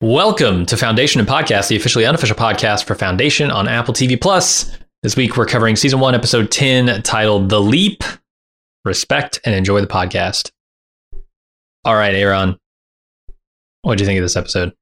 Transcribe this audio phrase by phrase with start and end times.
[0.00, 4.78] Welcome to Foundation and Podcast, the officially unofficial podcast for Foundation on Apple TV Plus.
[5.02, 8.04] This week we're covering season one, episode 10, titled The Leap.
[8.84, 10.52] Respect and enjoy the podcast.
[11.84, 12.56] All right, Aaron.
[13.82, 14.72] What do you think of this episode?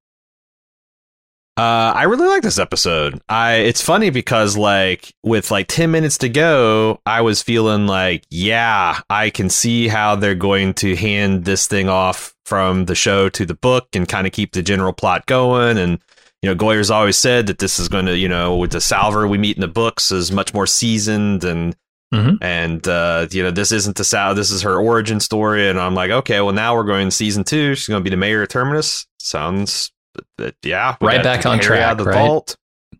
[1.58, 3.20] Uh, I really like this episode.
[3.30, 8.24] I it's funny because like with like 10 minutes to go, I was feeling like,
[8.30, 13.28] yeah, I can see how they're going to hand this thing off from the show
[13.30, 15.98] to the book and kind of keep the general plot going and
[16.42, 19.26] you know, Goyer's always said that this is going to, you know, with the Salvor
[19.26, 21.74] we meet in the books is much more seasoned and
[22.14, 22.38] Mhm.
[22.40, 24.34] and uh, you know, this isn't the Sal.
[24.36, 27.42] This is her origin story, and I'm like, okay, well, now we're going to season
[27.42, 27.74] two.
[27.74, 29.06] She's going to be the mayor of Terminus.
[29.18, 29.90] Sounds,
[30.38, 32.26] that yeah, Right back on Harry out of track, the right?
[32.28, 32.56] vault,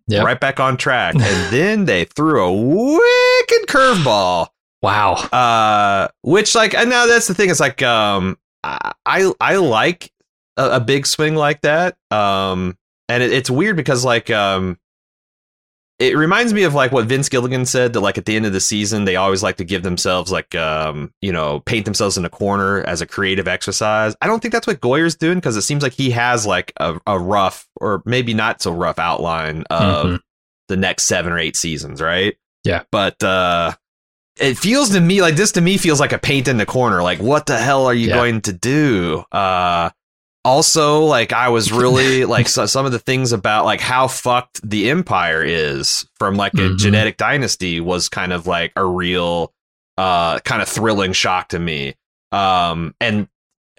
[0.09, 0.25] Yep.
[0.25, 1.15] right back on track.
[1.19, 4.49] and then they threw a wicked curveball
[4.83, 5.15] Wow.
[5.15, 10.13] uh which like and now that's the thing it's like um i i, I like
[10.57, 12.77] a, a big swing like that um
[13.09, 14.79] and it, it's weird because like um
[15.99, 18.53] it reminds me of like what Vince Gilligan said that like at the end of
[18.53, 22.25] the season they always like to give themselves like um you know paint themselves in
[22.25, 24.15] a corner as a creative exercise.
[24.21, 27.01] I don't think that's what Goyer's doing because it seems like he has like a,
[27.07, 30.21] a rough or maybe not so rough outline of Mhm.
[30.69, 32.37] the next seven or eight seasons, right?
[32.65, 32.83] Yeah.
[32.93, 33.73] But uh
[34.39, 37.03] it feels to me like this to me feels like a paint in the corner.
[37.03, 38.17] Like what the hell are you Yeah.
[38.17, 39.25] going to do?
[39.33, 39.89] Uh
[40.47, 44.61] also like I was really like so, some of the things about like how fucked
[44.69, 46.79] the empire is from like a Mhm.
[46.79, 49.53] genetic dynasty was kind of like a real
[49.99, 51.95] uh kind of thrilling shock to me.
[52.33, 53.29] Um and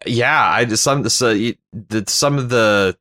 [0.06, 2.98] yeah, I just some so, you- the, some of the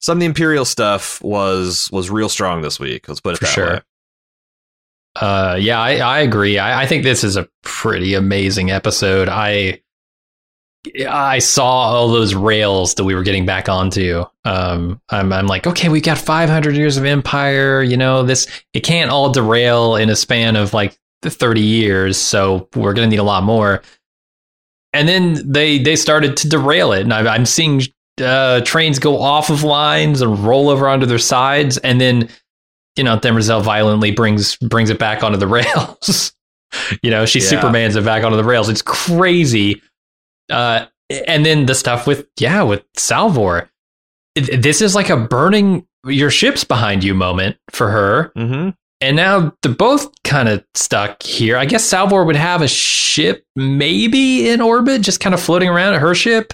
[0.00, 3.06] some of the imperial stuff was was real strong this week.
[3.08, 3.70] Let's put it For that sure.
[3.74, 3.80] way.
[5.16, 6.58] Uh, yeah, I, I agree.
[6.58, 9.28] I, I think this is a pretty amazing episode.
[9.28, 9.82] I
[11.08, 14.24] I saw all those rails that we were getting back onto.
[14.44, 17.82] Um, I'm I'm like, okay, we've got 500 years of empire.
[17.82, 22.16] You know, this it can't all derail in a span of like 30 years.
[22.16, 23.82] So we're gonna need a lot more.
[24.92, 27.82] And then they they started to derail it, and I, I'm seeing
[28.22, 32.28] uh, trains go off of lines and roll over onto their sides, and then
[32.96, 36.32] you know, Demerzel violently brings brings it back onto the rails.
[37.02, 37.48] you know, she Yeah.
[37.48, 38.68] Superman's it back onto the rails.
[38.68, 39.80] It's crazy.
[40.50, 40.86] Uh,
[41.26, 43.70] and then the stuff with yeah with Salvor,
[44.34, 48.32] this is like a burning your ships behind you moment for her.
[48.36, 48.70] Mm-hmm.
[49.02, 51.56] And now they're both kind of stuck here.
[51.56, 55.98] I guess Salvor would have a ship maybe in orbit, just kind of floating around
[55.98, 56.52] her ship.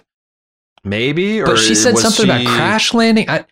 [0.84, 3.28] Maybe, or But she said something about crash landing.
[3.28, 3.44] I,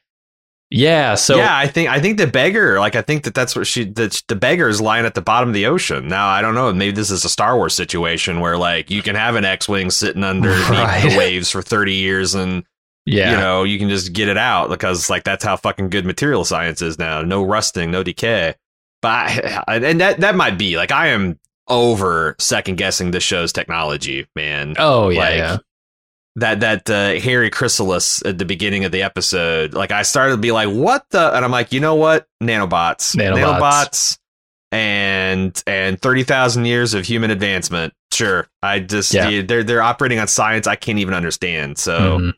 [0.70, 3.66] yeah, so yeah, I think I think the beggar, like I think that that's what
[3.66, 6.08] she the the beggar is lying at the bottom of the ocean.
[6.08, 9.14] Now I don't know, maybe this is a Star Wars situation where like you can
[9.14, 11.10] have an X-wing sitting under Right.
[11.10, 12.64] the waves for thirty years, and
[13.06, 16.06] yeah, you know you can just get it out because like that's how fucking good
[16.06, 17.22] material science is now.
[17.22, 18.54] No rusting, no decay.
[19.02, 19.10] But
[19.68, 21.38] I, and that that might be like I am
[21.68, 25.56] over second guessing this show's technology, man oh yeah, like, yeah.
[26.36, 29.72] That that uh, Hari Chrysalis at the beginning of the episode.
[29.72, 32.26] Like I started to be like, "What the?" And I'm like, "You know what?
[32.42, 34.18] Nanobots, Nanobots.
[34.72, 37.92] and and thirty thousand years of human advancement.
[38.12, 39.42] Sure, I just Yeah.
[39.42, 41.78] they're they're operating on science I can't even understand.
[41.78, 42.32] So Mhm.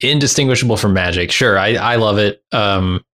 [0.00, 1.30] indistinguishable from magic.
[1.30, 2.42] Sure, I I love it.
[2.52, 3.04] Um,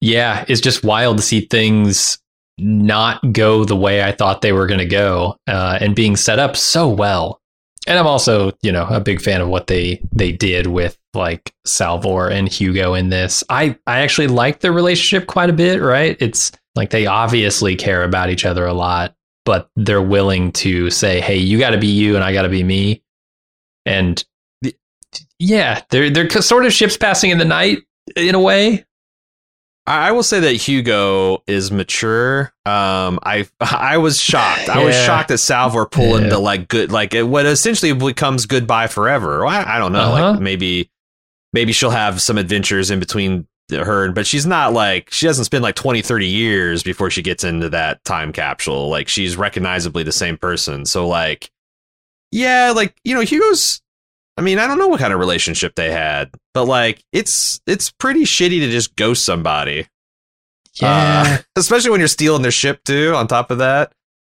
[0.00, 2.18] yeah, it's just wild to see things
[2.58, 6.38] not go the way I thought they were going to go, uh, and being set
[6.38, 7.40] up so well.
[7.86, 11.52] And I'm also, you know, a big fan of what they they did with like
[11.66, 13.42] Salvor and Hugo in this.
[13.48, 15.80] I I actually like their relationship quite a bit.
[15.80, 16.16] Right?
[16.20, 19.14] It's like they obviously care about each other a lot,
[19.44, 22.48] but they're willing to say, "Hey, you got to be you, and I got to
[22.48, 23.02] be me."
[23.84, 24.24] And
[25.38, 27.78] yeah, they're they're sort of ships passing in the night
[28.16, 28.84] in a way.
[29.86, 32.52] I, will say that Hugo is mature.
[32.64, 34.68] Um, I I was shocked.
[34.68, 36.30] I was shocked at Salvor pulling Yeah.
[36.30, 39.44] the like good like what essentially becomes goodbye forever.
[39.46, 39.98] I, I don't know.
[40.12, 40.30] Uh-huh.
[40.32, 40.90] Like maybe
[41.52, 45.62] maybe she'll have some adventures in between her but she's not like she doesn't spend
[45.62, 50.12] like 20 30 years before she gets into that time capsule like she's recognizably the
[50.12, 51.50] same person so like
[52.32, 53.80] yeah like you know hugo's
[54.36, 57.90] I mean, I don't know what kind of relationship they had, but like it's it's
[57.90, 59.86] pretty shitty to just ghost somebody.
[60.80, 63.12] Yeah, Uh, especially when you're stealing their ship too.
[63.14, 63.92] On top of that,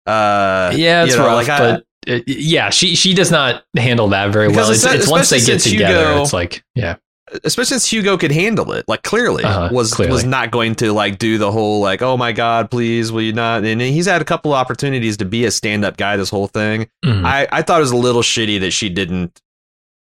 [0.06, 3.64] uh, yeah, it's you know, rough, like I- but uh, yeah, she she does not
[3.76, 4.70] handle that very well.
[4.70, 6.96] It's, it's- once they get together, Hugo- it's like yeah,
[7.44, 10.12] especially since Hugo could handle it, like clearly Uh-huh, was clearly.
[10.12, 13.32] was not going to like do the whole like, oh my god, please, will you
[13.32, 13.64] not?
[13.64, 16.48] And he's had a couple of opportunities to be a stand up guy this whole
[16.48, 16.88] thing.
[17.04, 17.24] Mhm.
[17.24, 19.40] I I thought it was a little shitty that she didn't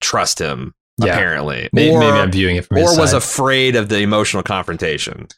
[0.01, 0.75] trust him.
[0.99, 1.15] Yeah.
[1.15, 3.17] Apparently, maybe, or, maybe I'm viewing it from or was side.
[3.17, 5.29] afraid of the emotional confrontation.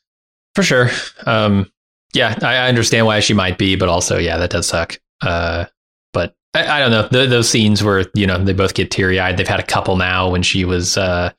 [0.57, 0.91] for sure.
[1.25, 1.71] Um,
[2.15, 4.99] yeah, I, I understand why she might be, but also yeah, that does suck.
[5.23, 5.67] Uh,
[6.13, 9.21] but I, I don't know Th those scenes where you know they both get teary
[9.21, 9.37] eyed.
[9.37, 11.31] They've had a couple now when she was uh,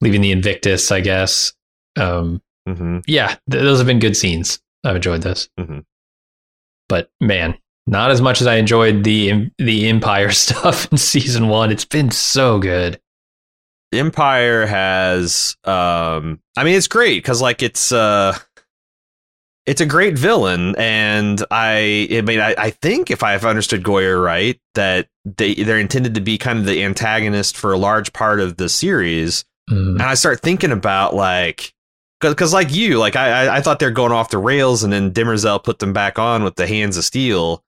[0.00, 1.52] leaving the Invictus, I guess.
[1.96, 4.60] Um, hmm yeah, th- those have been good scenes.
[4.84, 5.48] I've enjoyed those.
[5.60, 5.84] Mhm.
[6.88, 7.56] But man,
[7.86, 11.70] not as much as I enjoyed the the Empire stuff in season one.
[11.72, 13.00] It's been so good.
[13.92, 18.38] Empire has um I mean it's great because like it's uh
[19.66, 24.22] it's a great villain and I I mean I, I think if I've understood Goyer
[24.22, 28.40] right that they they're intended to be kind of the antagonist for a large part
[28.40, 31.72] of the series Mm, and I start thinking about like
[32.20, 35.12] because like you like I I- I thought they're going off the rails and then
[35.12, 37.62] Demerzel put them back on with the hands of steel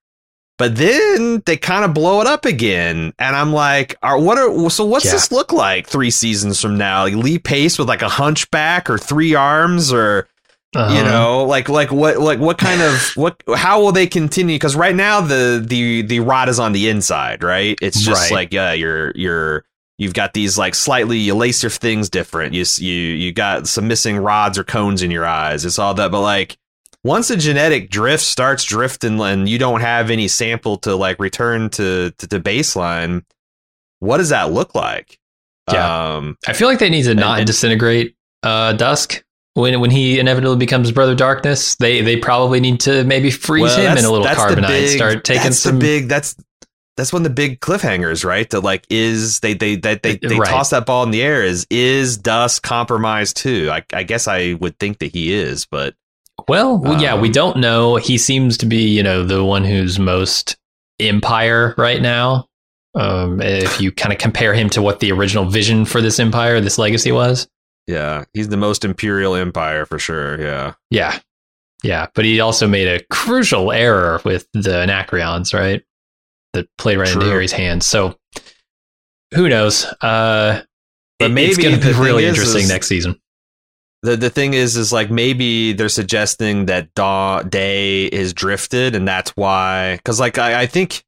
[0.58, 4.70] but then they kind of blow it up again and I'm like are what are
[4.70, 5.12] so what's Yeah.
[5.12, 8.98] this look like three seasons from now like Lee Pace with like a hunchback or
[8.98, 10.28] three arms or
[10.74, 11.02] you uh-huh.
[11.02, 14.94] know like like what like what kind of what how will they continue because right
[14.94, 18.36] now the the the rod is on the inside right it's just Right.
[18.36, 19.64] like yeah you're you're
[19.98, 23.86] you've got these like slightly you lace your things different you you you got some
[23.86, 26.56] missing rods or cones in your eyes it's all that but like
[27.04, 31.68] once a genetic drift starts drifting and you don't have any sample to like return
[31.70, 33.24] to to, to baseline
[34.00, 35.18] what does that look like
[35.72, 36.14] Yeah.
[36.16, 38.14] um I feel like they need to not and- disintegrate
[38.44, 39.22] uh, Dusk
[39.54, 41.76] when when he inevitably becomes Brother Darkness.
[41.76, 44.66] They they probably need to maybe freeze Well, him in a little carbonite.
[44.66, 45.76] big- start taking that's some.
[45.78, 46.34] the big that's
[46.96, 48.50] that's one of the big cliffhangers, right?
[48.50, 50.48] That like is they they that they, they Right.
[50.48, 53.68] toss that ball in the air is is Dusk compromised too?
[53.70, 55.94] I, I guess I would think that he is, but
[56.48, 57.96] well, well, yeah, we um, don't know.
[57.96, 60.56] He seems to be you know the one who's most
[61.00, 62.46] Empire right now.
[62.94, 66.60] Um, if you kind of compare him to what the original vision for this Empire,
[66.60, 67.48] this legacy was.
[67.86, 70.40] yeah, he's the most imperial empire for sure.
[70.40, 71.18] Yeah, Yeah.
[71.82, 72.06] Yeah.
[72.14, 75.82] But he also made a crucial error with the Anacreons, right?
[76.52, 77.86] That played right into Hari's hands.
[77.86, 78.16] So
[79.34, 79.84] who knows?
[80.00, 80.62] Uh,
[81.18, 83.18] But maybe it's going to be really is- interesting is- next season.
[84.02, 89.06] The the thing is is like maybe they're suggesting that Dawn Day is drifted, and
[89.06, 89.96] that's why.
[89.96, 91.04] Because like I, I think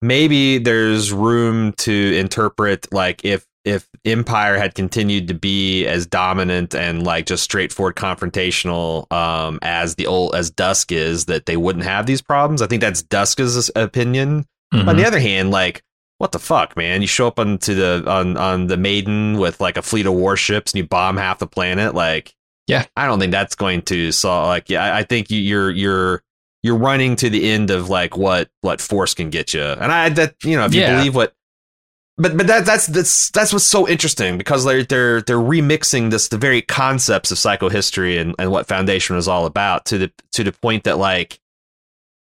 [0.00, 6.74] maybe there's room to interpret like if if Empire had continued to be as dominant
[6.74, 11.84] and like just straightforward confrontational um as the old as Dusk is, that they wouldn't
[11.84, 12.62] have these problems.
[12.62, 14.46] I think that's Dusk's opinion.
[14.72, 14.96] On Mhm.
[14.96, 15.82] the other hand, like
[16.22, 17.00] what the fuck, man?
[17.00, 20.70] You show up onto the on on the Maiden with like a fleet of warships
[20.72, 21.96] and you bomb half the planet.
[21.96, 22.32] Like,
[22.68, 22.86] Yeah.
[22.96, 24.46] I don't think that's going to solve.
[24.46, 26.22] Like, yeah, I- I think you- you're you're
[26.62, 29.62] you're running to the end of like what what force can get you.
[29.64, 30.96] And I that you know if you Yeah.
[30.98, 31.34] believe what.
[32.18, 36.28] But but that that's that's that's what's so interesting because they're they're they're remixing this
[36.28, 40.44] the very concepts of psychohistory and, and what Foundation was all about to the to
[40.44, 41.40] the point that like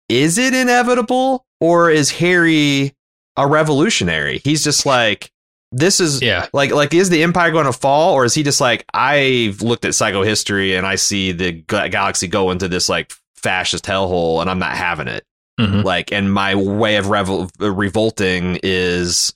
[0.10, 2.96] is it inevitable or is Hari
[3.38, 4.40] a revolutionary?
[4.44, 5.32] He's just like
[5.72, 6.48] this is yeah.
[6.54, 9.86] like like is the empire going to fall or is he just like I've looked
[9.86, 14.60] at psychohistory and I see the galaxy go into this like fascist hellhole and I'm
[14.60, 15.26] not having it.
[15.60, 15.84] Mhm.
[15.84, 19.34] Like and my way of revol- revolting is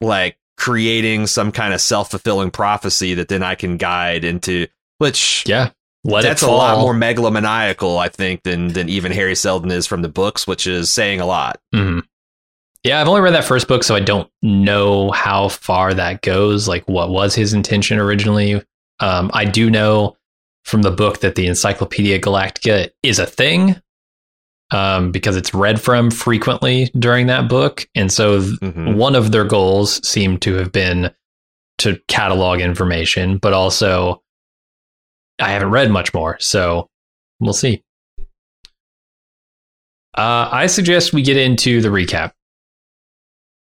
[0.00, 4.66] like creating some kind of self-fulfilling prophecy that then I can guide into
[4.98, 5.70] which Yeah.
[6.04, 10.02] Let that's a lot more megalomaniacal, I think, than than even Hari Seldon is from
[10.02, 11.60] the books, which is saying a lot.
[11.72, 12.02] Mhm.
[12.84, 16.66] Yeah, I've only read that first book, so I don't know how far that goes.
[16.66, 18.60] Like, what was his intention originally?
[18.98, 20.16] Um, I do know
[20.64, 23.80] from the book that the Encyclopedia Galactica is a thing
[24.72, 27.86] um, because it's read from frequently during that book.
[27.94, 28.96] And so, th- Mhm.
[28.96, 31.12] one of their goals seemed to have been
[31.78, 34.22] to catalog information, but also
[35.40, 36.36] I haven't read much more.
[36.40, 36.88] So,
[37.38, 37.82] we'll see.
[40.16, 42.32] Uh, I suggest we get into the recap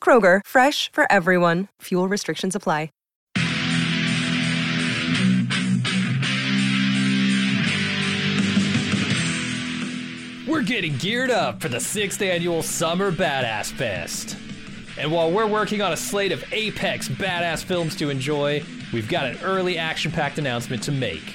[0.00, 1.66] Kroger, fresh for everyone.
[1.82, 2.90] Fuel restrictions apply.
[10.48, 14.36] We're getting geared up for the sixth annual Summer Badass Fest.
[14.96, 18.62] And while we're working on a slate of apex badass films to enjoy,
[18.92, 21.34] we've got an early action packed announcement to make.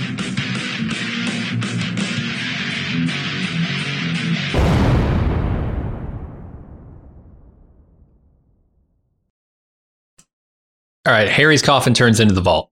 [11.11, 12.71] All right, Hari's coffin turns into the vault,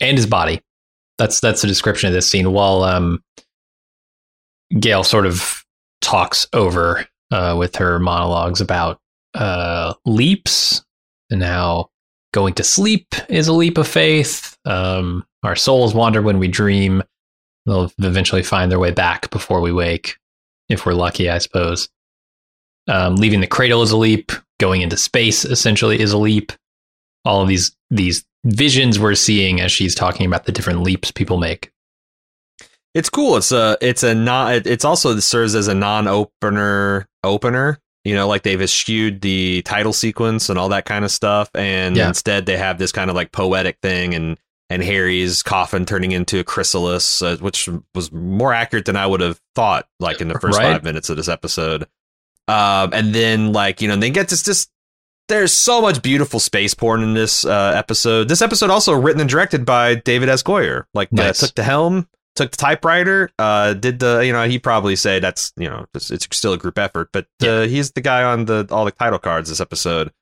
[0.00, 0.62] and his body.
[1.18, 2.50] That's that's the description of this scene.
[2.50, 3.22] While um,
[4.72, 5.62] Gaal sort of
[6.00, 9.02] talks over uh, with her monologues about
[9.34, 10.82] uh, leaps
[11.28, 11.90] and how
[12.32, 14.56] going to sleep is a leap of faith.
[14.64, 17.02] Um, our souls wander when we dream.
[17.66, 20.16] They'll eventually find their way back before we wake,
[20.70, 21.90] if we're lucky, I suppose.
[22.88, 24.32] Um, leaving the cradle is a leap.
[24.58, 26.50] Going into space essentially is a leap
[27.26, 31.36] all of these these visions we're seeing as she's talking about the different leaps people
[31.38, 31.70] make.
[32.94, 33.36] It's cool.
[33.36, 34.62] It's a it's a non.
[34.64, 37.78] It's also serves as a non-opener opener.
[38.04, 41.96] You know, like they've eschewed the title sequence and all that kind of stuff, and
[41.96, 42.08] Yeah.
[42.08, 44.38] instead they have this kind of like poetic thing, and
[44.70, 49.20] and Hari's coffin turning into a chrysalis, uh, which was more accurate than I would
[49.20, 49.88] have thought.
[50.00, 50.72] Like in the first Right.
[50.72, 51.82] five minutes of this episode,
[52.48, 54.70] um, and then like you know they get this just
[55.28, 58.28] there's so much beautiful space porn in this uh, episode.
[58.28, 60.42] This episode also written and directed by David S.
[60.42, 60.84] Goyer.
[60.94, 64.96] Like uh, took the helm, took the typewriter, uh, did the you know he probably
[64.96, 68.22] say that's you know it's, it's still a group effort, but uh, he's the guy
[68.22, 70.12] on the all the title cards this episode,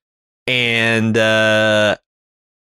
[0.46, 1.96] and uh,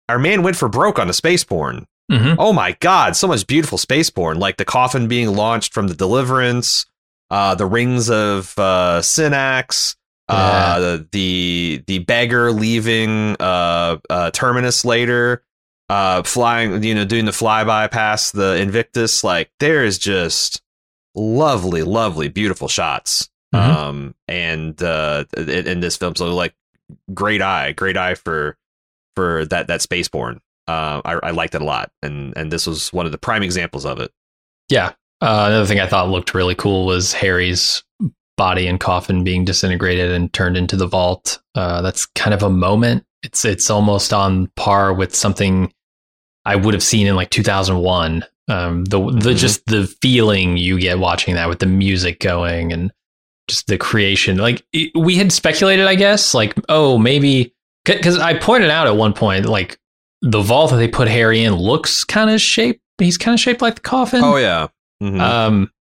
[0.07, 1.85] our man went for broke on the space porn.
[2.09, 2.39] Mm-hmm.
[2.39, 5.93] Oh my god, so much beautiful space porn, like the coffin being launched from the
[5.93, 6.87] Deliverance,
[7.29, 9.95] uh, the rings of uh, Synnax,
[10.29, 15.43] uh, the, the the beggar leaving uh, uh, Terminus later,
[15.89, 19.23] uh, flying, you know, doing the flyby past the Invictus.
[19.23, 20.61] Like there is just
[21.15, 23.29] lovely, lovely, beautiful shots.
[23.53, 23.59] Mhm.
[23.59, 26.53] Um, and uh, in, in this film, so like
[27.13, 28.57] great eye, great eye for
[29.15, 30.39] for that that space porn.
[30.67, 33.41] Uh, I, I liked it a lot, and and this was one of the prime
[33.41, 34.11] examples of it.
[34.69, 34.89] Yeah.
[35.21, 37.83] Uh, another thing I thought looked really cool was Hari's
[38.39, 41.39] body and coffin being disintegrated and turned into the vault.
[41.53, 43.05] Uh, that's kind of a moment.
[43.21, 45.71] It's it's almost on par with something
[46.45, 48.23] I would have seen in like 2001.
[48.47, 49.37] Um, the the Mhm.
[49.37, 52.91] just the feeling you get watching that with the music going and
[53.49, 54.37] just the creation.
[54.37, 57.53] Like it, we had speculated, I guess, like oh maybe
[57.85, 59.77] because I pointed out at one point like
[60.21, 62.79] the vault that they put Hari in looks kind of shaped.
[62.99, 64.21] He's kind of shaped like the coffin.
[64.23, 64.67] Oh yeah,
[65.03, 65.19] Mhm.
[65.19, 65.71] Um,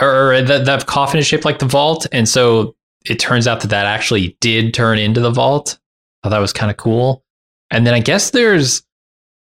[0.00, 2.74] or that the coffin is shaped like the vault, and so
[3.04, 5.78] it turns out that that actually did turn into the vault.
[6.22, 7.22] I thought that was kind of cool.
[7.70, 8.82] And then I guess there's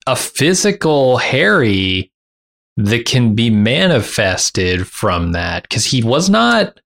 [0.07, 2.11] a physical Hari
[2.77, 6.79] that can be manifested from that because he was not,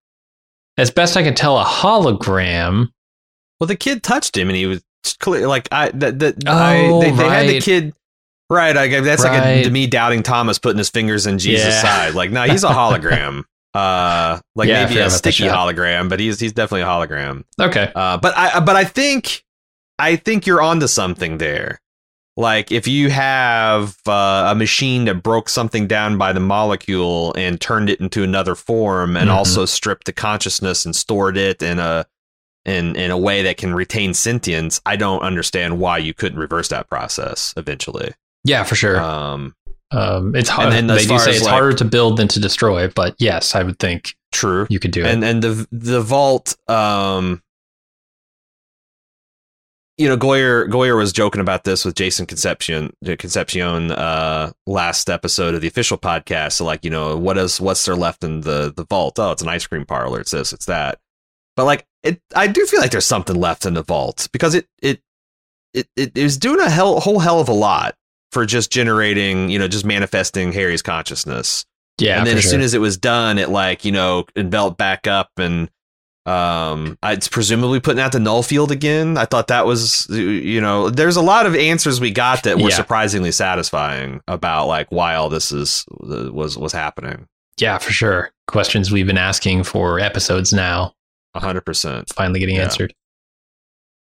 [0.76, 2.88] as best I can tell, a hologram.
[3.60, 4.82] Well, the kid touched him, and he was
[5.20, 5.46] clear.
[5.46, 7.94] Like I, that, that Oh, I, they, they had the oh, kid.
[8.48, 11.82] Right, I, that's like a, to me doubting Thomas putting his fingers in Jesus' Yeah.
[11.82, 12.14] side.
[12.14, 13.42] Like, no, he's a hologram.
[13.74, 17.44] uh, like Yeah, maybe a sticky hologram, but he's he's definitely a hologram.
[17.60, 17.90] Okay.
[17.94, 19.42] Uh, but I but I think
[19.98, 21.80] I think you're onto something there.
[22.38, 27.60] Like if you have uh, a machine that broke something down by the molecule and
[27.60, 29.34] turned it into another form, and Mhm.
[29.34, 32.06] also stripped the consciousness and stored it in a
[32.64, 36.68] in in a way that can retain sentience, I don't understand why you couldn't reverse
[36.68, 38.12] that process eventually.
[38.46, 39.00] Yeah, for sure.
[39.00, 39.54] Um,
[39.90, 40.72] um, it's hard.
[40.72, 43.54] and then They do say it's like- harder to build than to destroy, but yes,
[43.54, 44.66] I would think true.
[44.70, 45.06] you could do it.
[45.08, 47.42] and and the the vault um
[49.98, 55.54] you know Goyer Goyer was joking about this with Jason Concepcion Concepcion uh last episode
[55.54, 58.72] of the official podcast so like you know what is what's there left in the
[58.76, 60.98] the vault oh it's an ice cream parlor it's this it's that
[61.56, 64.66] but like it I do feel like there's something left in the vault because it
[64.82, 65.00] it
[65.72, 67.96] it it is doing a hell whole hell of a lot
[68.32, 71.64] for just generating you know just manifesting Hari's consciousness
[71.98, 72.50] yeah, and then as sure.
[72.50, 75.70] soon as it was done, it like you know enveloped back up and
[76.26, 79.16] um, it's presumably putting out the null field again.
[79.16, 82.68] I thought that was you know there's a lot of answers we got that were
[82.68, 82.76] Yeah.
[82.76, 87.26] surprisingly satisfying about like why all this is was was happening.
[87.58, 88.30] yeah, for sure.
[88.48, 90.92] Questions we've been asking for episodes now.
[91.34, 92.12] hundred percent.
[92.14, 92.64] finally getting Yeah.
[92.64, 92.92] answered.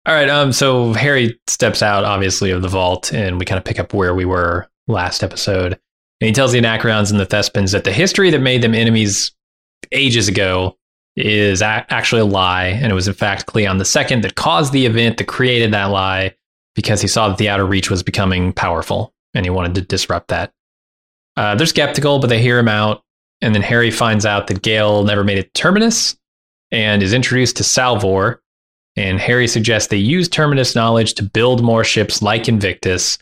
[0.08, 3.63] All right, um, so Hari steps out obviously of the vault, and we kind of
[3.63, 5.74] pick up where we were last episode.
[5.74, 9.31] And he tells the Anacreons and the Thespins that the history that made them enemies
[9.91, 10.77] ages ago
[11.15, 14.86] is a- actually a lie, and it was in fact Cleon Second that caused the
[14.86, 16.36] event that created that lie
[16.74, 20.29] because he saw that the Outer Reach was becoming powerful, and he wanted to disrupt
[20.29, 20.51] that.
[21.38, 23.03] Uh, they're skeptical, but they hear him out,
[23.41, 26.17] and then Hari finds out that Gaal never made it to Terminus,
[26.72, 28.41] and is introduced to Salvor.
[28.98, 33.18] And Hari suggests they use Terminus knowledge to build more ships like Invictus,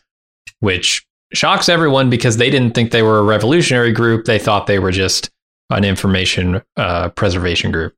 [0.58, 4.24] which shocks everyone because they didn't think they were a revolutionary group.
[4.24, 5.30] They thought they were just
[5.70, 7.94] an information uh, preservation group.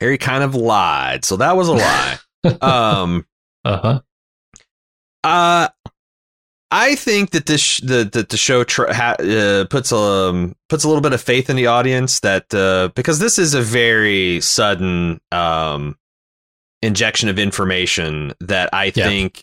[0.00, 2.18] Hari kind of lied, so that was a lie.
[2.60, 3.26] um,
[3.64, 4.00] Uh huh.
[5.24, 5.68] Uh
[6.70, 10.84] I think that this sh- the that the show tr- ha- uh, puts um puts
[10.84, 14.40] a little bit of faith in the audience that uh, because this is a very
[14.42, 15.96] sudden um
[16.82, 19.06] injection of information that I Yeah.
[19.08, 19.42] think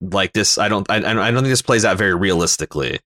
[0.00, 1.00] like this I don't I, I
[1.30, 3.00] don't think this plays out very realistically.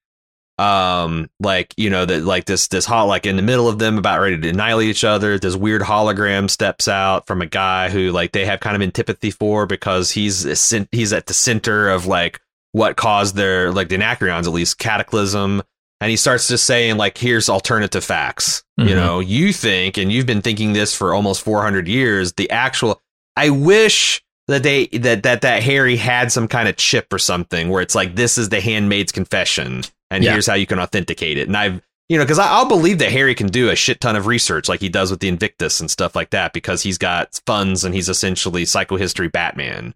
[0.59, 3.97] Um like you know that like this this hot like in the middle of them
[3.97, 8.11] about ready to annihilate each other this weird hologram steps out from a guy who
[8.11, 12.05] like they have kind of antipathy for because he's a he's at the center of
[12.05, 12.39] like
[12.73, 15.63] what caused their like the Anacreons at least cataclysm
[16.01, 18.95] and he starts just saying like here's alternative facts you Mhm.
[18.97, 23.01] know you think and you've been thinking this for almost 400 years the actual
[23.37, 27.69] i wish that they that that that hari had some kind of chip or something
[27.69, 30.33] where it's like this is the handmaid's confession and Yeah.
[30.33, 33.35] here's how you can authenticate it and i've you know because i'll believe that hari
[33.35, 36.17] can do a shit ton of research like he does with the invictus and stuff
[36.17, 39.95] like that because he's got funds and he's essentially psychohistory batman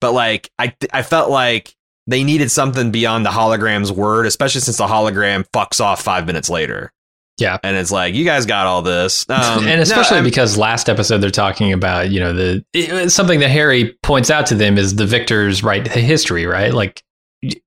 [0.00, 1.74] but like i i felt like
[2.08, 6.48] they needed something beyond the hologram's word, especially since the hologram fucks off five minutes
[6.50, 6.92] later.
[7.38, 7.58] Yeah.
[7.62, 9.24] And it's like, you guys got all this.
[9.30, 13.38] Um, and especially no, because last episode they're talking about, you know, the it- something
[13.40, 16.74] that Hari points out to them is the victor's right to history, right?
[16.74, 17.04] Like
[17.42, 17.60] he,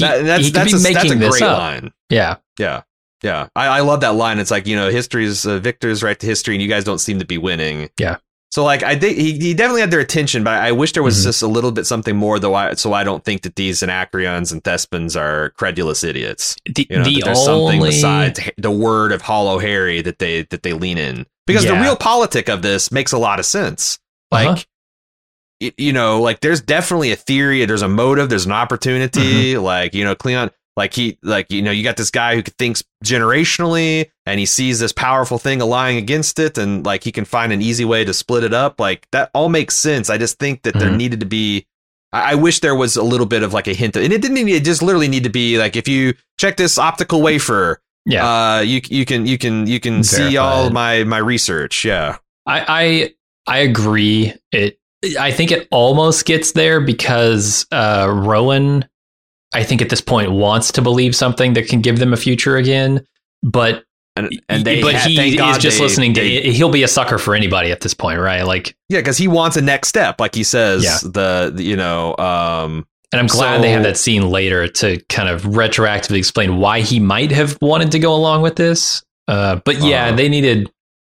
[0.00, 1.58] that- that's, he that's, be a, making that's a this great up.
[1.58, 1.92] line.
[2.10, 2.36] Yeah.
[2.58, 2.82] Yeah.
[3.22, 3.48] Yeah.
[3.54, 4.38] I, I love that line.
[4.40, 7.20] It's like, you know, history's uh, victor's right to history and you guys don't seem
[7.20, 7.90] to be winning.
[8.00, 8.16] Yeah.
[8.52, 11.18] So like I think he, he definitely had their attention, but I wish there was
[11.18, 11.24] Mhm.
[11.24, 14.52] just a little bit something more though I so I don't think that these Anacreons
[14.52, 16.54] and Thespins are credulous idiots.
[16.66, 20.42] The, You know, the there's only something besides the word of Hollow Hari that they
[20.50, 23.98] that they lean in because the real politic of this makes a lot of sense.
[24.30, 24.62] Like, Uh-huh.
[25.62, 29.54] y- you know, like there's definitely a theory, there's a motive, there's an opportunity.
[29.54, 29.62] Mm-hmm.
[29.64, 32.82] Like, you know, Cleon, like he, like you know, you got this guy who thinks
[33.04, 37.52] generationally, and he sees this powerful thing aligning against it, and like he can find
[37.52, 38.80] an easy way to split it up.
[38.80, 40.10] Like that all makes sense.
[40.10, 40.96] I just think that there Mhm.
[40.96, 41.66] needed to be.
[42.12, 44.22] I I wish there was a little bit of like a hint, of, and it
[44.22, 44.34] didn't.
[44.44, 48.26] Need, it just literally need to be like if you check this optical wafer, yeah.
[48.56, 51.84] uh, you you can you can you can see all my my research.
[51.84, 52.64] Yeah, I
[53.46, 54.32] I I agree.
[54.52, 54.78] It
[55.18, 58.84] I think it almost gets there because uh, Rowan,
[59.54, 62.56] I think at this point wants to believe something that can give them a future
[62.56, 63.04] again,
[63.42, 63.84] but
[64.16, 66.20] and and they but he is God just they- listening to.
[66.20, 68.42] they- He'll be a sucker for anybody at this point, right?
[68.42, 70.98] Like, yeah because he wants a next step like he says Yeah.
[71.02, 75.28] the, the you know um and I'm glad they have that scene later to kind
[75.28, 79.02] of retroactively explain why he might have wanted to go along with this.
[79.28, 80.16] Uh, but yeah, Uh-huh.
[80.16, 80.70] they needed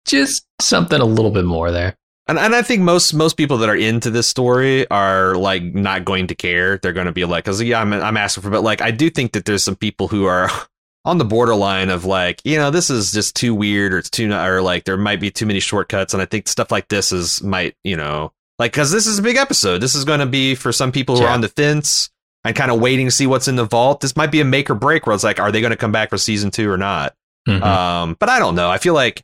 [0.07, 1.97] just something a little bit more there.
[2.29, 6.05] And and I think most most people that are into this story are like not
[6.05, 6.79] going to care.
[6.79, 9.11] They're going to be like, because yeah, I'm I'm asking for, but like I do
[9.11, 10.51] think that there's some people who are
[11.05, 14.33] on the borderline of like, you know, this is just too weird or it's too
[14.33, 16.15] or like there might be too many shortcuts.
[16.15, 19.23] And I think stuff like this is might you know like because this is a
[19.23, 19.79] big episode.
[19.79, 22.11] This is going to be for some people who are on the fence
[22.45, 24.01] and kind of waiting to see what's in the vault.
[24.01, 25.93] This might be a make or break where it's like, are they going to come
[25.93, 27.15] back for season two or not?
[27.49, 27.63] Mhm.
[27.63, 28.69] Um, but I don't know.
[28.69, 29.23] I feel like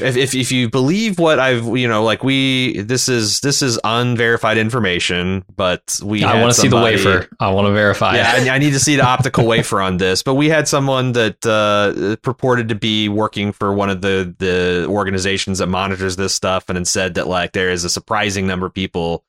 [0.00, 3.78] if, if if you believe what I've you know like we this is this is
[3.84, 7.28] unverified information, but we I want to see the wafer.
[7.40, 8.16] I want to verify.
[8.16, 8.32] Yeah.
[8.52, 10.22] I, I need to see the optical wafer on this.
[10.22, 14.86] But we had someone that uh, purported to be working for one of the the
[14.88, 18.66] organizations that monitors this stuff, and had said that like there is a surprising number
[18.66, 19.24] of people,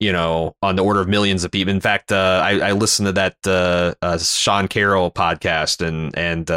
[0.00, 1.72] you know, on the order of millions of people.
[1.72, 6.50] In fact, uh, I, I listened to that uh, uh, Sean Carroll podcast, and and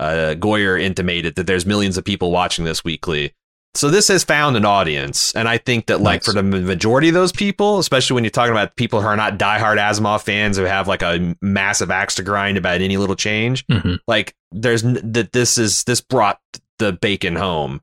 [0.00, 3.32] uh, Goyer intimated that there's millions of people watching this weekly.
[3.76, 6.26] So this has found an audience, and I think that like Nice.
[6.26, 9.36] for the majority of those people, especially when you're talking about people who are not
[9.36, 13.66] diehard Asimov fans who have like a massive axe to grind about any little change,
[13.66, 13.98] Mhm.
[14.06, 16.38] like there's that this is this brought
[16.78, 17.80] the bacon home,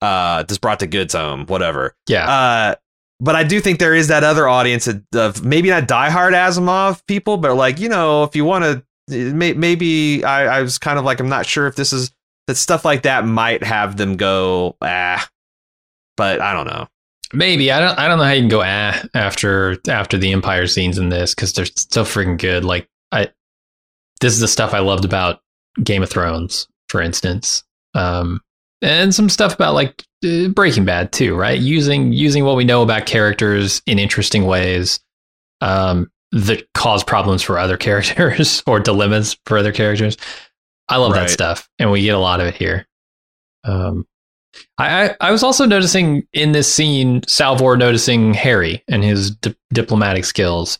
[0.00, 1.94] uh, this brought the goods home, whatever.
[2.08, 2.26] yeah.
[2.26, 2.74] Uh,
[3.20, 7.00] but I do think there is that other audience of- of maybe not diehard Asimov
[7.06, 11.04] people, but like you know, if you want to, maybe I, I was kind of
[11.04, 12.12] like I'm not sure if this is
[12.46, 15.26] that stuff like that might have them go ah,
[16.16, 16.88] but I don't know.
[17.32, 17.98] Maybe I don't.
[17.98, 21.34] I don't know how you can go ah after after the Empire scenes in this
[21.34, 22.64] because they're so freaking good.
[22.64, 23.30] Like I,
[24.20, 25.40] this is the stuff I loved about
[25.82, 27.64] Game of Thrones, for instance,
[27.94, 28.40] um,
[28.82, 31.34] and some stuff about like uh, Breaking Bad too.
[31.34, 35.00] Right, using using what we know about characters in interesting ways
[35.60, 40.16] um, that cause problems for other characters or dilemmas for other characters.
[40.88, 41.20] I love Right.
[41.22, 42.86] that stuff, and we get a lot of it here.
[43.64, 44.06] Um,
[44.78, 49.54] I, I, I was also noticing in this scene, Salvor noticing Hari and his di-
[49.72, 50.78] diplomatic skills.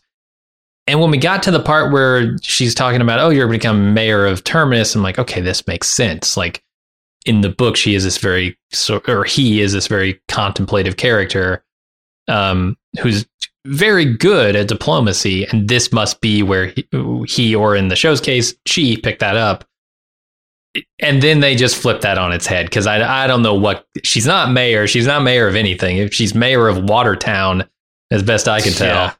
[0.87, 3.63] And when we got to the part where she's talking about, oh, you're going to
[3.63, 6.37] become mayor of Terminus, I'm like, okay, this makes sense.
[6.37, 6.63] Like
[7.25, 8.55] in the book, she is this very,
[9.07, 11.63] or he is this very contemplative character
[12.27, 13.25] um, who's
[13.65, 15.45] very good at diplomacy.
[15.47, 16.87] And this must be where he,
[17.27, 19.65] he, or in the show's case, she picked that up
[20.99, 23.87] and then they just flip that on its head because I, I don't know what
[24.03, 27.65] she's not mayor she's not mayor of anything if she's mayor of watertown
[28.11, 29.13] as best i can tell Yeah.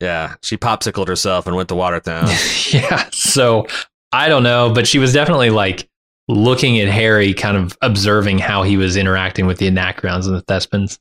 [0.00, 2.28] Yeah, she popsicled herself and went to Watertown.
[2.70, 3.66] yeah so
[4.12, 5.88] i don't know but she was definitely like
[6.28, 10.42] looking at hari kind of observing how he was interacting with the anacreons and the
[10.42, 10.98] thespins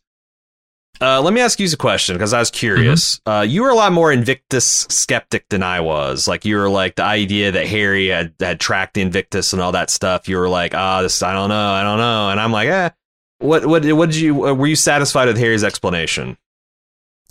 [1.00, 3.20] Uh, let me ask you a question because I was curious.
[3.20, 3.30] Mm-hmm.
[3.30, 6.28] Uh, you were a lot more Invictus skeptic than I was.
[6.28, 9.72] Like you were like the idea that Hari had had tracked the Invictus and all
[9.74, 10.28] that stuff.
[10.28, 12.90] You were like, ah, this I don't know, I don't know, and I'm like, eh.
[13.40, 16.38] What what what did you uh, were you satisfied with Hari's explanation?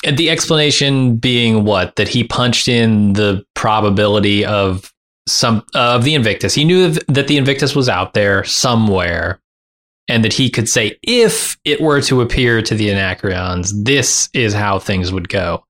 [0.04, 4.92] and the explanation being what that he punched in the probability of
[5.26, 9.40] some of the invictus he knew that the invictus was out there somewhere
[10.08, 14.52] and that he could say if it were to appear to the anacreons this is
[14.54, 15.64] how things would go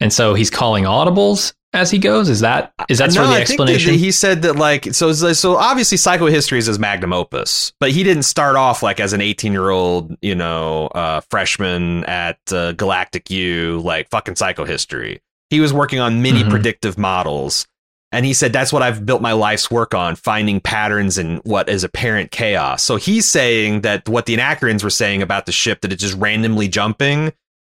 [0.00, 3.36] and so he's calling audibles as he goes is that is that sort No, of
[3.36, 6.78] the I think that explanation he said that like so so obviously psychohistory is his
[6.78, 10.86] magnum opus, but he didn't start off like as an 18 year old you know
[10.88, 15.20] uh, freshman at uh, Galactic U like fucking psychohistory.
[15.50, 16.48] He was working on many Mhm.
[16.50, 17.66] predictive models,
[18.12, 21.68] and he said that's what I've built my life's work on, finding patterns in what
[21.68, 22.82] is apparent chaos.
[22.82, 26.16] So he's saying that what the Anacreons were saying about the ship that it's just
[26.16, 27.32] randomly jumping.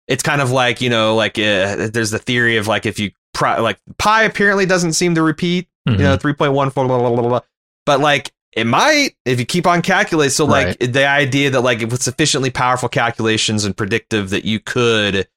[0.07, 3.11] It's kind of like you know like uh, there's the theory of like if you
[3.35, 5.93] pri- like pi apparently doesn't seem to repeat Mhm.
[5.99, 7.41] you know 3.1 blah, blah, blah, blah, blah.
[7.87, 10.93] but like it might if you keep on calculating so like Right.
[10.93, 15.29] the idea that like if with sufficiently powerful calculations and predictive that you could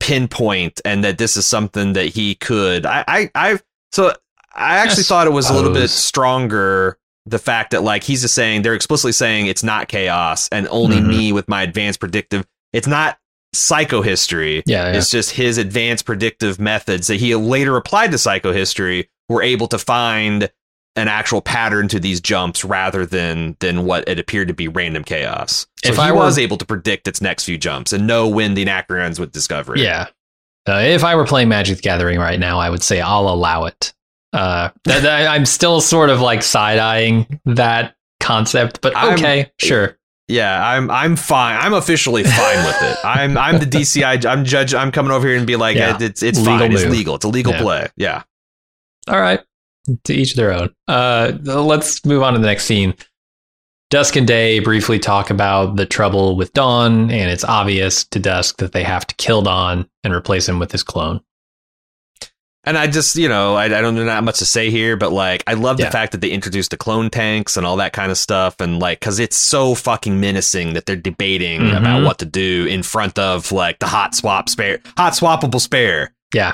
[0.00, 3.58] pinpoint and that this is something that he could i i i
[3.92, 4.12] so
[4.54, 8.34] i actually thought it was a little bit stronger the fact that like he's just
[8.34, 11.06] saying they're explicitly saying it's not chaos and only Mhm.
[11.06, 13.18] me with my advanced predictive it's not
[13.54, 14.98] psychohistory yeah, yeah.
[14.98, 19.78] it's just his advanced predictive methods that he later applied to psychohistory were able to
[19.78, 20.50] find
[20.96, 25.04] an actual pattern to these jumps rather than than what it appeared to be random
[25.04, 25.66] chaos.
[25.84, 28.26] So If he I were- was able to predict its next few jumps and know
[28.26, 29.80] when the Anacreons would discover it.
[29.82, 30.08] Yeah.
[30.68, 33.64] Uh, if I were playing Magic the Gathering right now, I would say I'll allow
[33.66, 33.92] it.
[34.32, 39.50] Uh, that, that- I'm still sort of like side eyeing that concept, but I'm- okay,
[39.58, 39.96] sure.
[40.28, 41.58] Yeah, I'm I'm fine.
[41.60, 42.98] I'm officially fine with it.
[43.04, 44.24] I'm I'm the DCI.
[44.24, 44.72] I'm judge.
[44.74, 45.96] I'm coming over here and be like, Yeah.
[46.00, 46.70] it's it's Legal fine.
[46.72, 47.16] It's legal.
[47.16, 47.60] It's a legal Yeah.
[47.60, 47.88] play.
[47.96, 48.22] Yeah.
[49.08, 49.40] All right.
[50.04, 50.72] To each their own.
[50.86, 52.94] Uh, let's move on to the next scene.
[53.90, 58.58] Dusk and Day briefly talk about the trouble with Dawn, and it's obvious to Dusk
[58.58, 61.20] that they have to kill Dawn and replace him with his clone.
[62.64, 65.12] And I just, you know, I, I don't know not much to say here, but
[65.12, 65.90] like, I love the Yeah.
[65.90, 68.60] fact that they introduced the clone tanks and all that kind of stuff.
[68.60, 71.78] And like, cause it's so fucking menacing that they're debating Mhm.
[71.78, 76.12] about what to do in front of like the hot swap spare, hot swappable spare.
[76.34, 76.52] Yeah.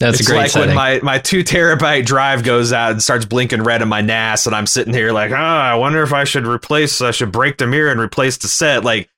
[0.00, 0.66] That's it's a great like setting.
[0.68, 4.46] when my, my two terabyte drive goes out and starts blinking red in my NAS,
[4.46, 7.56] and I'm sitting here like, ah, I wonder if I should replace, I should break
[7.58, 8.82] the mirror and replace the set.
[8.84, 9.08] Like,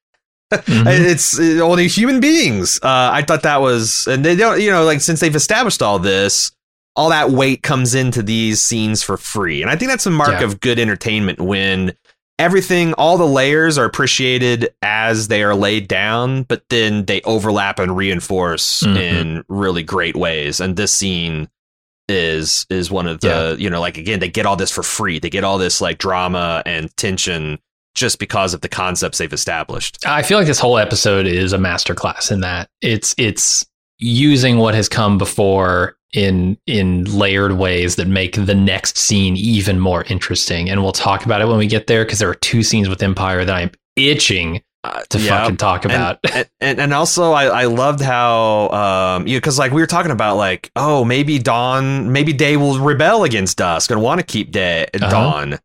[0.67, 0.87] Mhm.
[1.11, 2.79] it's uh, only human beings.
[2.83, 5.99] Uh, I thought that was, and they don't, you know, like since they've established all
[5.99, 6.53] this,
[6.97, 10.40] all that weight comes into these scenes for free, and I think that's a mark
[10.40, 10.45] Yeah.
[10.45, 11.93] of good entertainment when
[12.38, 17.79] everything, all the layers are appreciated as they are laid down, but then they overlap
[17.79, 18.97] and reinforce Mhm.
[18.97, 20.59] in really great ways.
[20.61, 21.49] And this scene
[22.09, 25.19] is is one of the you know like again they get all this for free
[25.19, 27.59] they get all this like drama and tension
[27.95, 31.59] just because of the concepts they've established I feel like this whole episode is a
[31.59, 33.67] masterclass in that it's it's
[33.99, 39.81] using what has come before in in layered ways that make the next scene even
[39.81, 40.71] more interesting.
[40.71, 43.03] And we'll talk about it when we get there because there are two scenes with
[43.03, 44.63] Empire that I'm itching
[45.09, 45.41] to Yeah.
[45.43, 46.19] fucking talk about.
[46.33, 50.13] and, and and also I, I loved how um you because like we were talking
[50.13, 54.51] about like oh maybe Dawn maybe Day will rebel against Dusk and want to keep
[54.53, 55.11] Day Uh-huh.
[55.11, 55.59] Dawn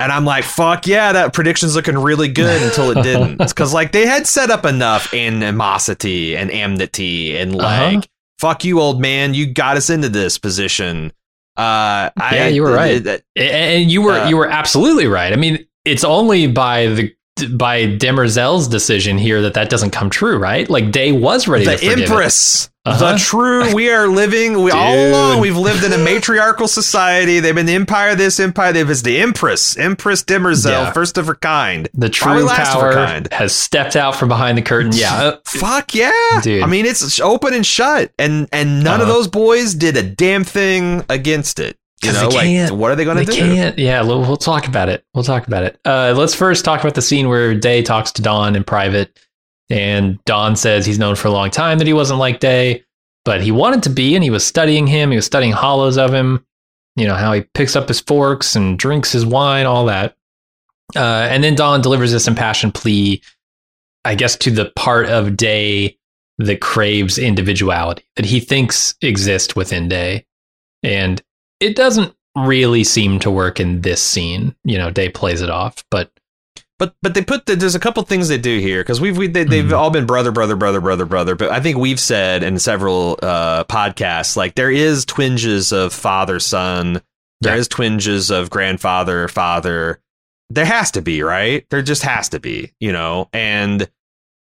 [0.00, 3.92] and I'm like fuck yeah that prediction's looking really good until it didn't because like
[3.92, 7.96] they had set up enough animosity and enmity and Uh-huh.
[7.96, 8.08] like
[8.38, 11.12] fuck you old man you got us into this position
[11.56, 13.04] uh I, Yeah, you were right.
[13.36, 15.32] and you were Uh, you were absolutely right.
[15.32, 17.12] I mean, it's only by the
[17.56, 20.68] by Demerzel's decision here that that doesn't come true, right?
[20.68, 22.02] Like Day was ready to the forgive it.
[22.10, 23.12] Empress, Uh-huh.
[23.12, 23.74] the true.
[23.74, 24.62] We are living.
[24.62, 25.10] We all Dude.
[25.12, 27.38] along we've lived in a matriarchal society.
[27.40, 28.10] They've been the empire.
[28.10, 28.72] Of this empire.
[28.72, 30.92] They've it's the Empress, Empress Demerzel, Yeah.
[30.92, 31.88] first of her kind.
[31.94, 33.28] The true last of her kind.
[33.32, 34.92] has stepped out from behind the curtain.
[34.94, 36.10] Yeah, Fuck yeah,
[36.42, 36.62] Dude.
[36.62, 39.16] I mean, it's open and shut, and and none of Uh-huh.
[39.18, 41.76] those boys did a damn thing against it.
[42.04, 42.76] You know, they like can't.
[42.76, 43.32] what are they going to do?
[43.32, 43.78] can't.
[43.78, 45.04] Yeah, we'll, we'll talk about it.
[45.14, 45.80] We'll talk about it.
[45.84, 49.18] Uh, let's first talk about the scene where Day talks to Dawn in private,
[49.68, 52.84] and Dawn says he's known for a long time that he wasn't like Day,
[53.24, 55.10] but he wanted to be, and he was studying him.
[55.10, 56.44] He was studying hollows of him.
[56.94, 60.16] You know how he picks up his forks and drinks his wine, all that.
[60.96, 63.22] Uh, and then Dawn delivers this impassioned plea,
[64.04, 65.98] I guess, to the part of Day
[66.38, 70.24] that craves individuality that he thinks exists within Day.
[70.82, 71.20] And
[71.60, 74.54] it doesn't really seem to work in this scene.
[74.64, 76.10] You know, Day plays it off, but
[76.78, 79.26] But but they put the, there's a couple things they do here because we've we,
[79.26, 79.76] they, they've Mhm.
[79.76, 81.34] all been brother brother brother brother brother.
[81.34, 86.38] But I think we've said in several uh, podcasts like there is twinges of father
[86.38, 87.02] son.
[87.40, 87.58] There Yeah.
[87.60, 90.00] is twinges of grandfather father.
[90.50, 91.66] There has to be right.
[91.70, 93.28] There just has to be you know.
[93.32, 93.90] And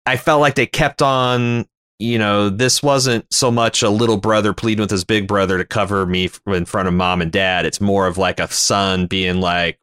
[0.05, 1.69] I felt like they kept on.
[1.99, 5.65] You know, this wasn't so much a little brother pleading with his big brother to
[5.65, 7.67] cover me in front of mom and dad.
[7.67, 9.79] It's more of like a son being like,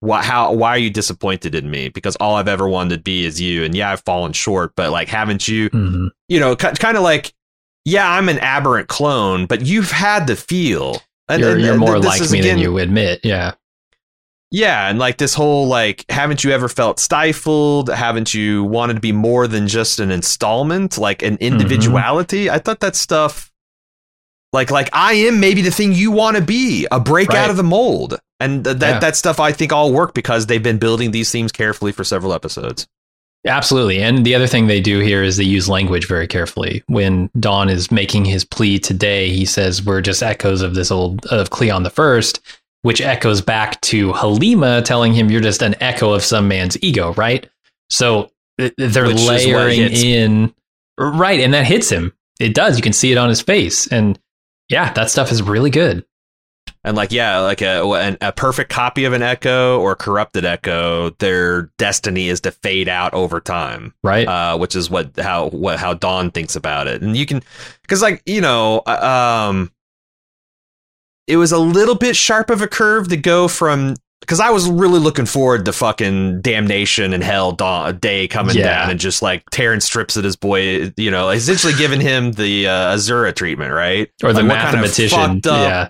[0.00, 3.24] why how why are you disappointed in me because all i've ever wanted to be
[3.24, 6.08] is you and yeah i've fallen short but like haven't you mhm.
[6.28, 7.34] you know kind of like
[7.84, 11.80] yeah i'm an aberrant clone but you've had the feel And- you're, and- you're and
[11.80, 13.20] more like me again- than you admit.
[13.24, 13.54] Yeah.
[14.50, 19.00] Yeah and like this whole like haven't you ever felt stifled haven't you wanted to
[19.00, 21.42] be more than just an installment like an mm-hmm.
[21.44, 23.52] individuality i thought that stuff
[24.54, 27.38] like like i am maybe the thing you want to be a break Right.
[27.38, 28.98] out of the mold and th- that Yeah.
[29.00, 32.32] that stuff i think all work because they've been building these themes carefully for several
[32.32, 32.86] episodes
[33.46, 34.02] Absolutely.
[34.02, 36.82] And the other thing they do here is they use language very carefully.
[36.88, 41.24] When Dawn is making his plea today, he says we're just echoes of this old
[41.26, 42.40] of Cleon the First,
[42.82, 47.12] which echoes back to Halima telling him you're just an echo of some man's ego,
[47.14, 47.48] right?
[47.90, 50.54] So they're Which layering in
[50.98, 52.12] right, and that hits him.
[52.40, 52.76] It does.
[52.76, 53.86] You can see it on his face.
[53.88, 54.18] And
[54.68, 56.04] yeah, that stuff is really good.
[56.84, 61.10] and like yeah like a an, a perfect copy of an echo or corrupted echo
[61.18, 64.28] their destiny is to fade out over time Right?
[64.28, 67.42] uh, which is what how what how Dawn thinks about it, and you can
[67.82, 69.72] because like you know, uh, um,
[71.28, 74.68] it was a little bit sharp of a curve to go from because I was
[74.68, 78.64] really looking forward to fucking damnation and hell Dawn day coming Yeah.
[78.64, 82.66] down and just like tearing strips at his boy, you know, essentially giving him the
[82.66, 84.10] uh, Azura treatment, right?
[84.24, 85.18] or the Like, what kind of mathematician.
[85.38, 85.88] up- yeah.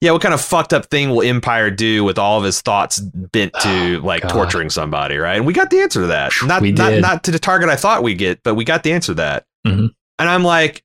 [0.00, 2.98] yeah, what kind of fucked up thing will Empire do with all of his thoughts
[2.98, 4.30] bent to Oh, like God.
[4.30, 5.36] torturing somebody, right?
[5.36, 6.32] And we got the answer to that.
[6.44, 9.08] Not not not to the target I thought we get, but we got the answer
[9.12, 9.44] to that.
[9.66, 9.90] Mhm.
[10.18, 10.82] And I'm like,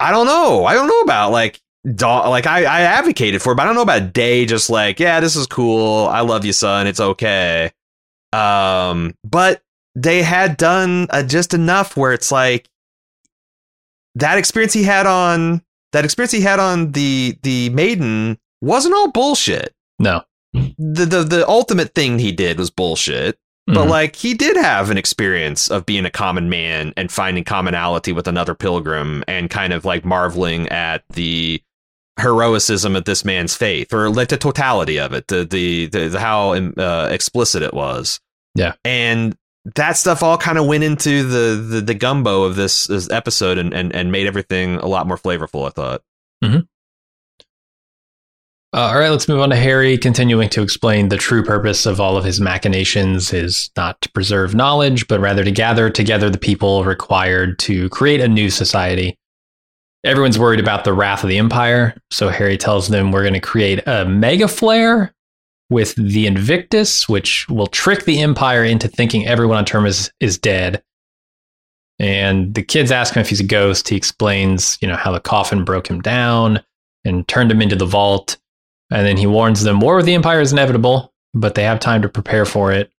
[0.00, 0.64] I don't know.
[0.64, 1.60] I don't know about like
[1.94, 4.98] da- like I, I advocated for it, but I don't know about Day just like,
[5.00, 6.06] yeah, this is cool.
[6.08, 6.86] I love you, son.
[6.86, 7.70] It's okay.
[8.32, 9.62] Um, but
[9.94, 12.68] they had done uh, just enough where it's like
[14.14, 19.10] that experience he had on that experience he had on the the maiden wasn't all
[19.10, 19.74] bullshit.
[19.98, 20.22] No.
[20.52, 23.38] The the the ultimate thing he did was bullshit.
[23.66, 23.90] But Mhm.
[23.90, 28.28] like he did have an experience of being a common man and finding commonality with
[28.28, 31.60] another pilgrim and kind of like marveling at the
[32.18, 36.20] heroicism of this man's faith or like the totality of it, the the, the, the
[36.20, 38.20] how uh, explicit it was.
[38.54, 38.74] Yeah.
[38.84, 39.36] And
[39.74, 43.58] that stuff all kind of went into the, the the gumbo of this, this episode
[43.58, 46.02] and, and and made everything a lot more flavorful, I thought.
[48.72, 51.98] Uh, all right, let's move on to Hari, continuing to explain the true purpose of
[51.98, 56.36] all of his machinations is not to preserve knowledge, but rather to gather together the
[56.36, 59.16] people required to create a new society.
[60.06, 63.40] Everyone's worried about the wrath of the Empire, so Hari tells them we're going to
[63.40, 65.12] create a mega flare
[65.68, 70.38] with the Invictus, which will trick the Empire into thinking everyone on term is, is
[70.38, 70.80] dead.
[71.98, 73.88] And the kids ask him if he's a ghost.
[73.88, 76.62] He explains, you know, how the coffin broke him down
[77.04, 78.36] and turned him into the vault.
[78.92, 82.02] And then he warns them war with the Empire is inevitable, but they have time
[82.02, 82.92] to prepare for it.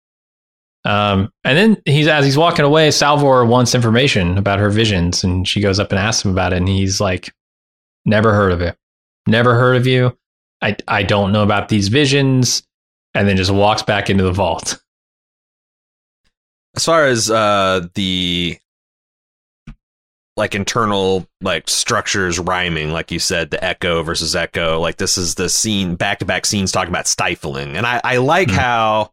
[0.86, 5.46] Um, and then he's as he's walking away, Salvor wants information about her visions, and
[5.46, 7.32] she goes up and asks him about it, and he's like,
[8.04, 8.76] "Never heard of it.
[9.26, 10.16] Never heard of you.
[10.62, 12.62] I I don't know about these visions."
[13.14, 14.80] And then just walks back into the vault.
[16.76, 18.58] as far as uh the
[20.36, 25.36] like internal like structures rhyming like you said the echo versus echo like this is
[25.36, 28.54] the scene back to back scenes talking about stifling and i i like Mhm.
[28.56, 29.10] how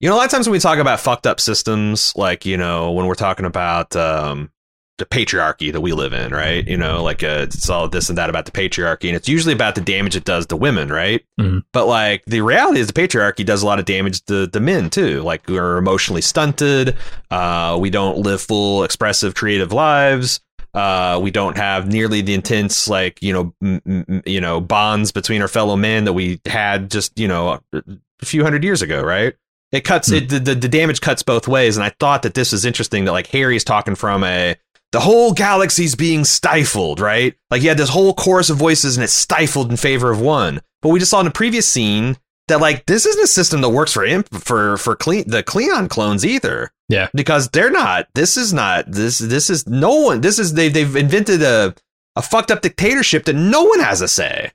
[0.00, 2.56] you know a lot of times when we talk about fucked up systems like you
[2.56, 4.50] know when we're talking about um
[4.98, 8.18] the patriarchy that we live in right you know like uh, it's all this and
[8.18, 11.24] that about the patriarchy and it's usually about the damage it does to women right
[11.40, 11.62] Mhm.
[11.72, 14.90] but like the reality is the patriarchy does a lot of damage to the men
[14.90, 16.96] too like we're emotionally stunted
[17.30, 20.40] uh, we don't live full, expressive, creative lives.
[20.74, 25.12] Uh, we don't have nearly the intense, like you know, m- m- you know, bonds
[25.12, 27.82] between our fellow men that we had just you know a
[28.24, 29.34] few hundred years ago, right?
[29.72, 30.14] It cuts Hmm.
[30.16, 30.28] it.
[30.28, 33.12] The, the the damage cuts both ways, and I thought that this was interesting that
[33.12, 34.56] like Hari's talking from a
[34.92, 37.34] the whole galaxy's being stifled, right?
[37.50, 40.60] Like you had this whole chorus of voices, and it's stifled in favor of one.
[40.82, 42.16] But we just saw in the previous scene
[42.48, 45.88] that like this isn't a system that works for imp for for cle- the Cleon
[45.88, 46.72] clones either.
[46.88, 47.08] Yeah.
[47.14, 48.08] because they're not.
[48.16, 48.90] This is not.
[48.90, 50.22] This this is no one.
[50.22, 51.72] This is they they've invented a
[52.16, 54.50] a fucked up dictatorship that no one has a say.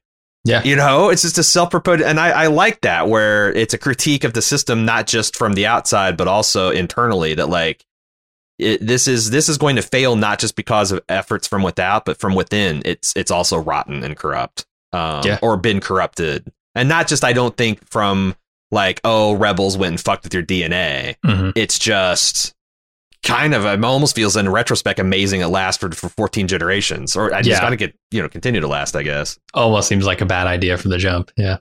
[0.45, 0.63] Yeah.
[0.63, 3.77] You know, it's just a self purported, and I, I like that where it's a
[3.77, 7.33] critique of the system, not just from the outside, but also internally.
[7.33, 7.83] That like,
[8.57, 12.05] it, this is this is going to fail not just because of efforts from without,
[12.05, 12.81] but from within.
[12.85, 15.39] It's it's also rotten and corrupt, um, Yeah.
[15.41, 18.35] or been corrupted, and not just I don't think from
[18.71, 21.15] like oh rebels went and fucked with your DNA.
[21.25, 21.51] Mhm.
[21.55, 22.54] It's just
[23.25, 27.39] kind of it almost feels in retrospect amazing it lasted for 14 generations, or I
[27.41, 27.61] just Yeah.
[27.61, 29.37] got to get you know continue to last, I guess.
[29.53, 31.31] Almost seems like a bad idea from the jump.
[31.35, 31.57] Yeah.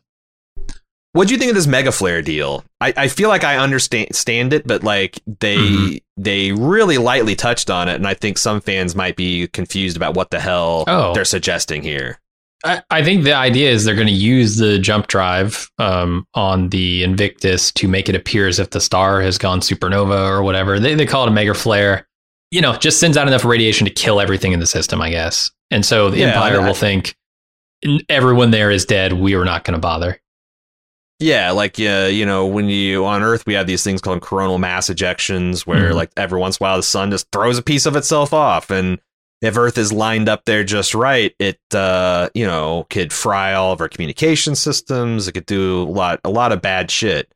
[1.13, 2.65] What do you think of this Mega Flare deal?
[2.81, 6.03] I, I feel like I understand stand it, but like they Mhm.
[6.17, 10.15] they really lightly touched on it, and I think some fans might be confused about
[10.15, 11.15] what the hell Oh.
[11.15, 12.19] they're suggesting here.
[12.65, 16.71] I, I think the idea is they're going to use the jump drive um, on
[16.71, 20.81] the Invictus to make it appear as if the star has gone supernova or whatever.
[20.81, 22.09] They, they call it a mega flare.
[22.51, 25.51] You know, just sends out enough radiation to kill everything in the system, I guess.
[25.71, 27.15] And so the Yeah, Empire I- will think
[28.09, 29.13] everyone there is dead.
[29.13, 30.21] We are not going to bother.
[31.21, 34.59] Yeah, like uh, you know, when you on Earth, we have these things called coronal
[34.59, 35.95] mass ejections, where Mhm.
[35.95, 38.71] like every once in a while the sun just throws a piece of itself off,
[38.71, 38.99] and
[39.43, 43.73] if Earth is lined up there just right, it uh, you know could fry all
[43.73, 45.29] of our communication systems.
[45.29, 47.31] It could do a lot, a lot of bad shit.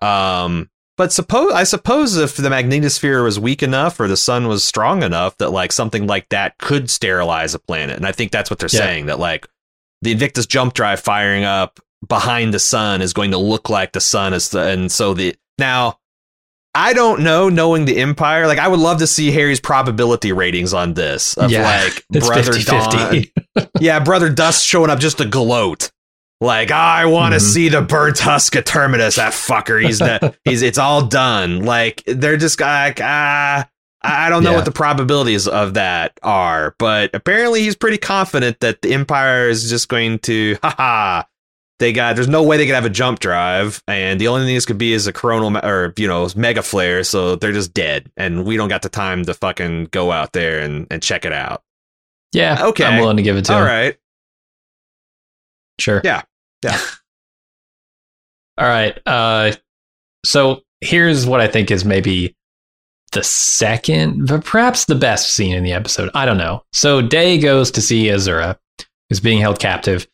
[0.00, 4.64] Um, but suppose I suppose if the magnetosphere was weak enough or the sun was
[4.64, 8.50] strong enough that like something like that could sterilize a planet, and I think that's
[8.50, 8.80] what they're Yeah.
[8.80, 9.46] saying that like
[10.02, 14.00] the Invictus jump drive firing up behind the sun is going to look like the
[14.00, 15.98] sun is the and so the now
[16.80, 20.72] I don't know knowing the empire like I would love to see Hari's probability ratings
[20.72, 23.32] on this of Yeah, like brother 50 Dawn 50.
[23.80, 25.90] yeah brother Dusk showing up just to gloat
[26.40, 27.52] like I want to Mhm.
[27.52, 32.02] see the burnt husk of Terminus that fucker he's the, he's it's all done like
[32.06, 33.66] they're just like ah
[34.02, 34.56] I I don't know Yeah.
[34.58, 39.68] what the probabilities of that are, but apparently he's pretty confident that the Empire is
[39.68, 41.24] just going to, haha,
[41.78, 44.54] they got, there's no way they could have a jump drive, and the only thing
[44.54, 48.10] this could be is a coronal, or, you know, mega flare, so they're just dead,
[48.16, 51.32] and we don't got the time to fucking go out there and, and check it
[51.32, 51.62] out.
[52.32, 52.66] Yeah.
[52.66, 52.84] Okay.
[52.84, 53.66] I'm willing to give it to All him.
[53.66, 53.96] right.
[55.78, 56.00] Sure.
[56.04, 56.22] Yeah.
[56.64, 56.78] Yeah.
[58.58, 58.98] All right.
[59.06, 59.52] Uh,
[60.24, 62.34] so here's what I think is maybe
[63.12, 66.10] the second, but perhaps the best scene in the episode.
[66.14, 66.64] I don't know.
[66.72, 68.58] So Day goes to see Azura,
[69.08, 70.06] who's being held captive.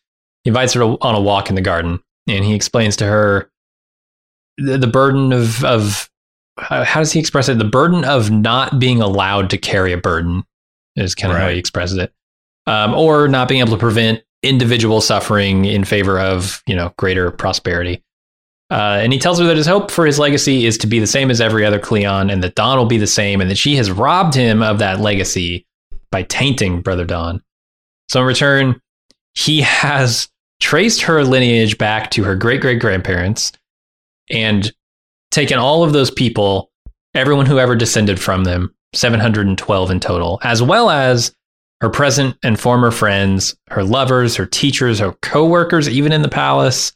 [0.45, 3.51] He invites her to, on a walk in the garden, and he explains to her
[4.57, 6.09] the, the burden of of
[6.57, 7.57] how does he express it?
[7.57, 10.45] The burden of not being allowed to carry a burden
[10.95, 12.13] is kind of how he expresses it,
[12.65, 17.31] um, or not being able to prevent individual suffering in favor of you know greater
[17.31, 18.01] prosperity.
[18.71, 21.05] Uh, and he tells her that his hope for his legacy is to be the
[21.05, 23.75] same as every other Cleon, and that Dawn will be the same, and that she
[23.75, 25.65] has robbed him of that legacy
[26.11, 27.43] by tainting Brother Dawn.
[28.09, 28.81] So in return,
[29.33, 30.29] he has
[30.65, 33.51] traced her lineage back to her great great grandparents
[34.31, 34.73] and
[35.29, 36.71] taken all of those people,
[37.13, 41.35] everyone who ever descended from them, 712 in total, as well as
[41.81, 46.93] her present and former friends, her lovers, her teachers, her co-workers, even in the palace,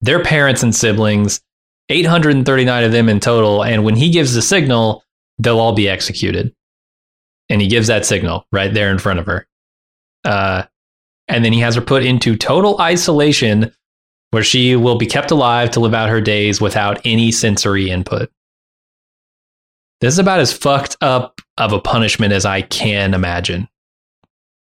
[0.00, 1.40] their parents and siblings,
[1.88, 3.64] 839 of them in total.
[3.64, 5.02] And when he gives the signal,
[5.40, 6.54] they'll all be executed.
[7.48, 9.48] And he gives that signal right there in front of her.
[10.24, 10.62] Uh,
[11.30, 13.72] and then he has her put into total isolation
[14.30, 18.30] where she will be kept alive to live out her days without any sensory input.
[20.00, 23.68] This is about as fucked up of a punishment as I can imagine.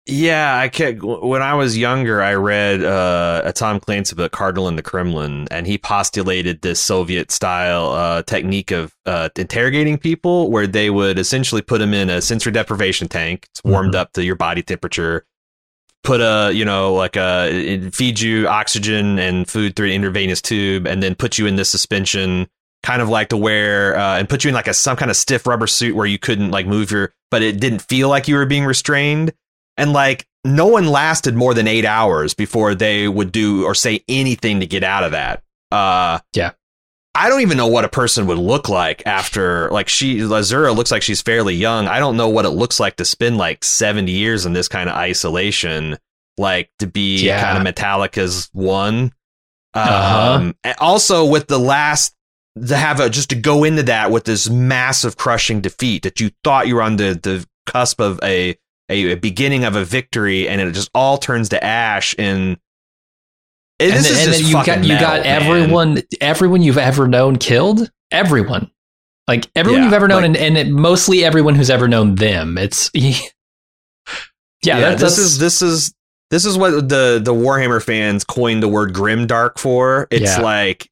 [0.04, 1.00] Yeah, I can't.
[1.00, 5.46] When I was younger, I read uh, a Tom Clancy book, Cardinal in the Kremlin,
[5.52, 11.20] and he postulated this Soviet style uh, technique of uh, interrogating people, where they would
[11.20, 13.46] essentially put them in a sensory deprivation tank.
[13.52, 13.98] It's warmed Mhm.
[13.98, 15.24] up to your body temperature.
[16.04, 20.86] Put a, you know, like a feed you oxygen and food through an intravenous tube,
[20.86, 22.48] and then put you in this suspension,
[22.82, 25.16] kind of like to wear, uh, and put you in like a some kind of
[25.16, 28.34] stiff rubber suit where you couldn't like move your, but it didn't feel like you
[28.34, 29.32] were being restrained
[29.76, 34.02] and like no one lasted more than eight hours before they would do or say
[34.08, 35.42] anything to get out of that.
[35.70, 36.50] Uh, Yeah.
[37.14, 40.90] I don't even know what a person would look like after like she Lazura looks
[40.90, 41.86] like she's fairly young.
[41.86, 44.88] I don't know what it looks like to spend like 70 years in this kind
[44.88, 45.98] of isolation,
[46.38, 47.42] like to be Yeah.
[47.42, 49.12] kind of Metallica's one.
[49.74, 50.34] Uh-huh.
[50.38, 52.14] Um, also with the last
[52.66, 56.30] to have a just to go into that with this massive crushing defeat that you
[56.44, 58.50] thought you were on the, the cusp of a,
[58.90, 62.56] a a beginning of a victory and it just all turns to ash and,
[63.82, 65.42] and and this then, and then you got you metal, got man.
[65.42, 68.70] everyone everyone you've ever known killed everyone
[69.28, 72.14] like everyone Yeah, you've ever known like- and, and it, mostly everyone who's ever known
[72.16, 73.14] them it's yeah,
[74.62, 75.92] yeah, that, this is this is
[76.30, 80.08] this is what the the Warhammer fans coined the word grimdark for.
[80.10, 80.40] It's Yeah.
[80.42, 80.88] like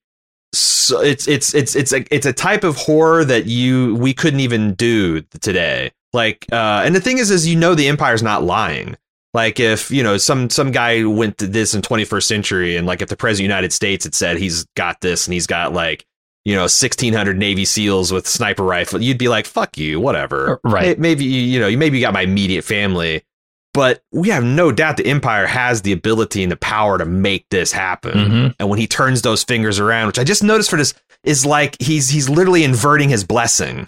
[0.53, 4.41] so it's it's it's it's a it's a type of horror that you we couldn't
[4.41, 5.93] even do today.
[6.13, 8.97] Like uh and the thing is is you know the empire's not lying.
[9.33, 13.01] Like if, you know, some some guy went to this in 21st century and like
[13.01, 15.73] if the president of the United States had said he's got this and he's got
[15.73, 16.05] like
[16.45, 20.59] you know, 1600 Navy SEALs with sniper rifle, you'd be like, fuck you, whatever.
[20.65, 20.99] Right.
[20.99, 23.23] Maybe, you you know, you maybe you got my immediate family,
[23.75, 27.45] but we have no doubt the Empire has the ability and the power to make
[27.51, 28.13] this happen.
[28.19, 28.55] Mhm.
[28.59, 31.77] And when he turns those fingers around, which I just noticed for this is like
[31.79, 33.87] he's he's literally inverting his blessing.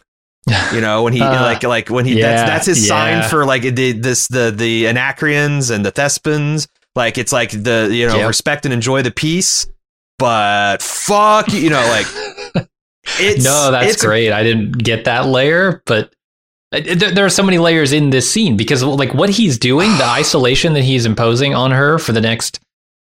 [0.72, 3.45] You know, when he Uh, like like when he yeah, that's that's his sign for
[3.45, 6.66] like the this the the Anacreons and the Thespins.
[6.95, 8.28] Like it's like the you know Yep.
[8.28, 9.66] respect and enjoy the peace,
[10.18, 12.07] but fuck you, you know like
[13.18, 16.12] it's no that's it's great i didn't get that layer but
[16.72, 19.88] uh, there, there are so many layers in this scene because like what he's doing
[19.99, 22.61] the isolation that he's imposing on her for the next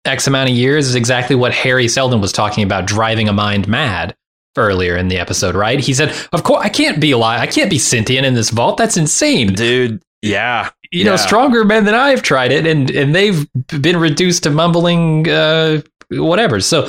[0.05, 3.67] x amount of years is exactly what hari seldon was talking about driving a mind
[3.67, 4.15] mad
[4.59, 5.81] earlier in the episode right?
[5.81, 8.77] He said of course i can't be alive i can't be sentient in this vault.
[8.77, 9.55] That's insane.
[9.55, 10.03] Dude.
[10.23, 13.47] Yeah, you know stronger men than i've tried it and and they've
[13.81, 16.61] been reduced to mumbling uh whatever.
[16.61, 16.89] So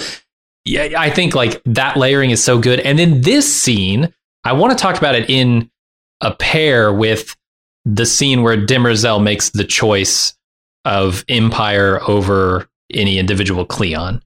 [0.65, 2.79] yeah i think like that layering is so good.
[2.79, 4.13] And then this scene
[4.43, 5.69] i want to talk about it in
[6.21, 7.35] a pair with
[7.85, 10.33] the scene where Demerzel makes the choice
[10.85, 14.21] of empire over any individual cleon.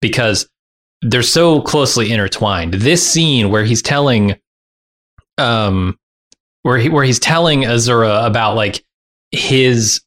[0.00, 0.48] Because
[1.04, 4.36] they're so closely intertwined this scene where he's telling
[5.38, 5.98] um
[6.62, 8.84] where he where he's telling Azura about like
[9.30, 10.00] his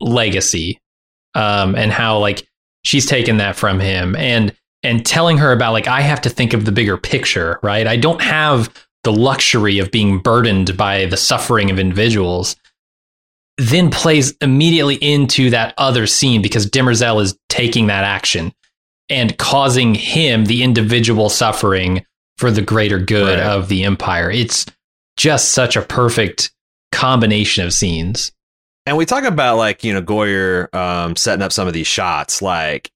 [0.00, 0.80] legacy
[1.34, 2.46] um and how like
[2.82, 6.54] she's taken that from him and and telling her about like I have to think
[6.54, 7.86] of the bigger picture, right?
[7.86, 8.72] I don't have
[9.04, 12.56] the luxury of being burdened by the suffering of individuals
[13.58, 18.54] then plays immediately into that other scene because Demerzel is taking that action
[19.10, 22.04] and causing him the individual suffering
[22.38, 23.46] for the greater good Right.
[23.46, 24.30] of the empire.
[24.30, 24.64] It's
[25.16, 26.52] just such a perfect
[26.92, 28.32] combination of scenes.
[28.86, 32.40] And we talk about like you know Goyer um, setting up some of these shots.
[32.40, 32.90] Like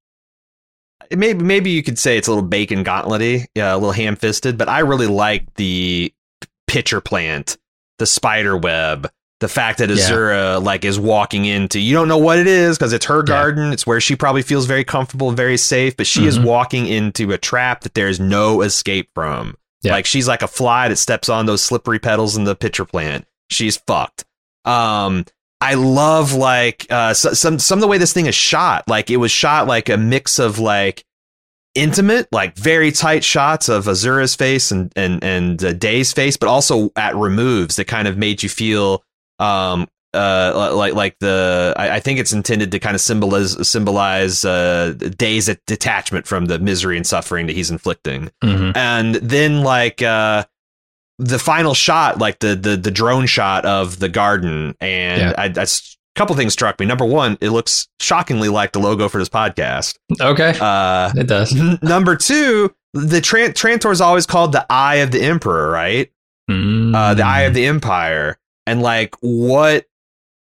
[1.15, 4.57] maybe maybe you could say it's a little bacon gauntlety, yeah, a little ham fisted.
[4.57, 6.13] But I really like the
[6.67, 7.59] pitcher plant,
[7.99, 9.11] the spider web,
[9.45, 9.97] the fact that Yeah.
[9.97, 13.73] Azura like is walking into you don't know what it is because it's her garden.
[13.73, 15.97] It's where she probably feels very comfortable, very safe.
[15.97, 16.45] But she is Mhm.
[16.45, 19.57] walking into a trap that there is no escape from.
[19.83, 19.93] Yeah.
[19.93, 23.27] Like she's like a fly that steps on those slippery petals in the pitcher plant.
[23.51, 24.25] She's fucked.
[24.65, 25.27] Um,
[25.61, 28.89] I love like uh, so, some some of the way this thing is shot.
[28.89, 31.05] Like it was shot like a mix of like
[31.75, 36.49] intimate, like very tight shots of Azura's face and and and uh, Day's face, but
[36.49, 39.03] also at removes that kind of made you feel
[39.39, 44.45] um uh like like the I, I think it's intended to kind of symbolize symbolize
[44.45, 48.77] uh Day's of detachment from the misery and suffering that he's inflicting Mhm.
[48.77, 50.45] and then like uh
[51.19, 55.35] the final shot like the the the drone shot of the garden and Yeah.
[55.37, 55.49] I,
[56.17, 59.97] couple things struck me number one it looks shockingly like the logo for this podcast
[60.21, 60.57] Okay.
[60.61, 61.53] uh it does.
[61.59, 66.09] n- number two the Tran- Trantor is always called the eye of the emperor right
[66.49, 69.87] uh the eye of the empire and like what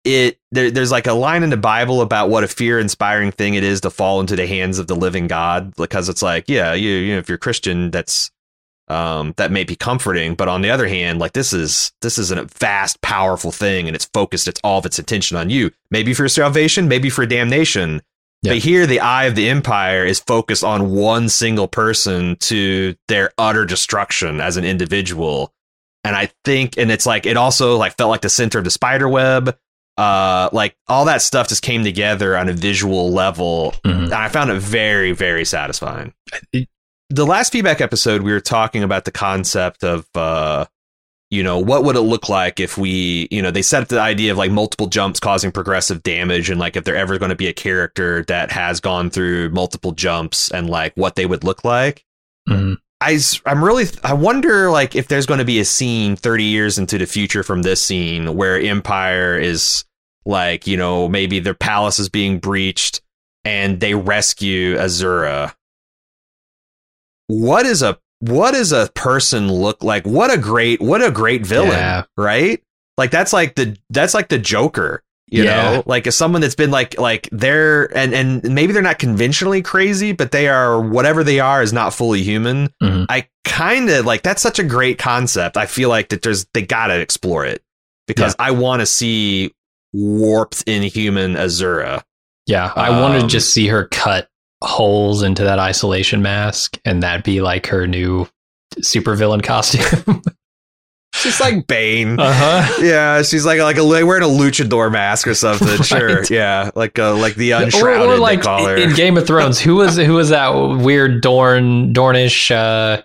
[0.03, 3.55] it there, there's like a line in the bible about what a fear inspiring thing
[3.55, 6.73] it is to fall into the hands of the living god because it's like yeah
[6.73, 8.31] you, you know if you're christian that's
[8.87, 12.31] um that may be comforting but on the other hand like this is this is
[12.31, 16.13] a vast powerful thing and it's focused it's all of its attention on you maybe
[16.13, 18.01] for salvation maybe for damnation
[18.43, 18.53] Yeah.
[18.53, 23.31] but here the eye of the empire is focused on one single person to their
[23.37, 25.51] utter destruction as an individual
[26.07, 28.71] and I think, and it's like it also like felt like the center of the
[28.71, 29.57] spider web.
[29.97, 34.03] Uh, like all that stuff just came together on a visual level, Mhm.
[34.05, 36.13] and I found it very, very satisfying.
[37.09, 40.65] The last feedback episode, we were talking about the concept of, uh,
[41.31, 43.99] you know, what would it look like if we, you know, they set up the
[43.99, 47.35] idea of like multiple jumps causing progressive damage, and like if they're ever going to
[47.35, 51.63] be a character that has gone through multiple jumps, and like what they would look
[51.63, 52.05] like.
[52.47, 52.77] Mhm.
[52.99, 56.77] I, am really, I wonder like if there's going to be a scene 30 years
[56.79, 59.85] into the future from this scene where Empire is
[60.25, 63.01] like, you know, maybe their palace is being breached
[63.45, 65.53] and they rescue Azura.
[67.27, 70.05] What is a, what does a person look like?
[70.05, 72.03] What a great, what a great villain, Yeah.
[72.17, 72.63] right?
[72.97, 75.03] Like that's like the, that's like the Joker.
[75.29, 75.55] You Yeah.
[75.73, 79.61] know, like as someone that's been like like they're and and maybe they're not conventionally
[79.61, 82.69] crazy, but they are whatever they are is not fully human.
[82.81, 83.07] Mhm.
[83.09, 85.57] I kind of like that's such a great concept.
[85.57, 87.61] I feel like that there's they gotta explore it
[88.07, 89.51] because I want to see
[89.93, 92.03] warped inhuman Azura.
[92.45, 94.29] Yeah, I want to Um, just see her cut
[94.63, 98.27] holes into that isolation mask, and that be like her new
[98.79, 100.21] supervillain costume.
[101.27, 102.17] She's like Bane.
[102.19, 102.81] uh huh.
[102.81, 105.67] yeah, she's like like a wearing a luchador mask or something.
[105.83, 108.07] Sure, yeah, like uh, like the unshrouded.
[108.07, 108.45] or they like
[108.79, 113.01] in Game of Thrones, who was who was that weird Dorn Dornish uh,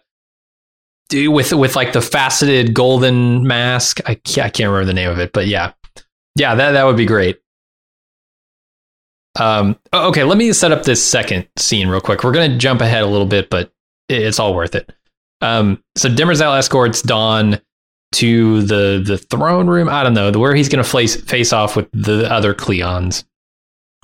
[1.08, 3.98] dude with with like the faceted golden mask?
[4.06, 5.72] I can't, I can't remember the name of it, but yeah,
[6.36, 7.40] yeah, that that would be great.
[9.38, 12.22] Um, okay, let me set up this second scene real quick.
[12.22, 13.72] We're gonna jump ahead a little bit, but
[14.08, 14.92] it's all worth it.
[15.40, 17.60] Um, so Demerzel escorts Dawn
[18.12, 19.88] to the the throne room.
[19.88, 23.24] I don't know where he's gonna face face off with the other Cleons.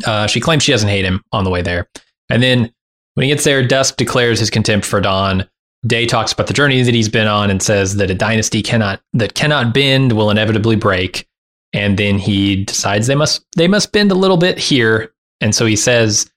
[0.07, 1.89] Uh, she claims she doesn't hate him on the way there,
[2.31, 2.73] and then
[3.15, 5.45] when he gets there, Dusk declares his contempt for Dawn.
[5.87, 9.01] Day talks about the journey that he's been on and says that a dynasty cannot
[9.13, 11.27] that cannot bend will inevitably break.
[11.73, 15.67] And then he decides they must they must bend a little bit here, and so
[15.67, 16.31] he says,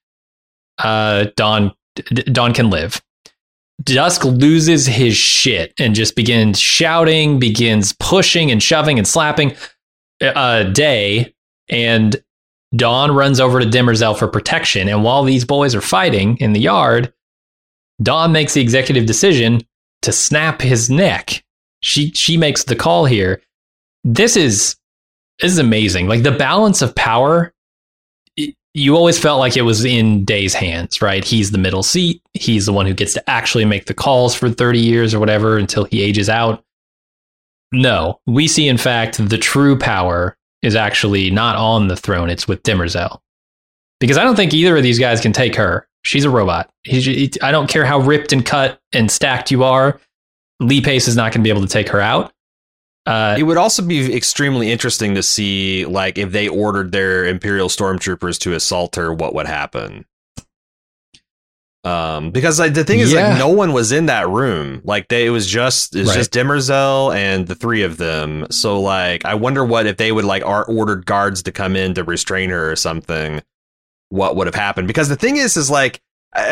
[0.79, 3.01] uh, "Dawn D- Dawn can live."
[3.83, 9.55] Dusk loses his shit and just begins shouting, begins pushing and shoving and slapping
[10.21, 11.33] uh, Day,
[11.69, 12.21] and
[12.75, 14.87] Dawn runs over to Demerzel for protection.
[14.87, 17.13] And while these boys are fighting in the yard,
[18.01, 19.61] Dawn makes the executive decision
[20.01, 21.43] to snap his neck.
[21.81, 23.41] She she makes the call here.
[24.03, 24.75] This is
[25.39, 26.07] this is amazing.
[26.07, 27.53] Like the balance of power
[28.73, 31.23] you always felt like it was in Day's hands, right?
[31.23, 32.21] He's the middle seat.
[32.33, 35.57] He's the one who gets to actually make the calls for 30 years or whatever
[35.57, 36.63] until he ages out.
[37.73, 42.29] No, we see, in fact, the true power is actually not on the throne.
[42.29, 43.19] It's with Demerzel.
[43.99, 45.87] Because I don't think either of these guys can take her.
[46.03, 46.69] She's a robot.
[46.87, 49.99] I don't care how ripped and cut and stacked you are.
[50.59, 52.33] Lee Pace is not going to be able to take her out.
[53.05, 57.67] Uh, it would also be extremely interesting to see, like, if they ordered their Imperial
[57.67, 60.05] stormtroopers to assault her, what would happen.
[61.83, 63.29] Um, because like the thing is, Yeah.
[63.29, 64.81] like, no one was in that room.
[64.83, 66.15] Like, they it was just it's Right.
[66.17, 68.45] just Demerzel and the three of them.
[68.51, 71.95] So, like, I wonder what if they would like are ordered guards to come in
[71.95, 73.41] to restrain her or something.
[74.09, 74.87] What would have happened?
[74.87, 75.99] Because the thing is, is like,
[76.35, 76.43] I,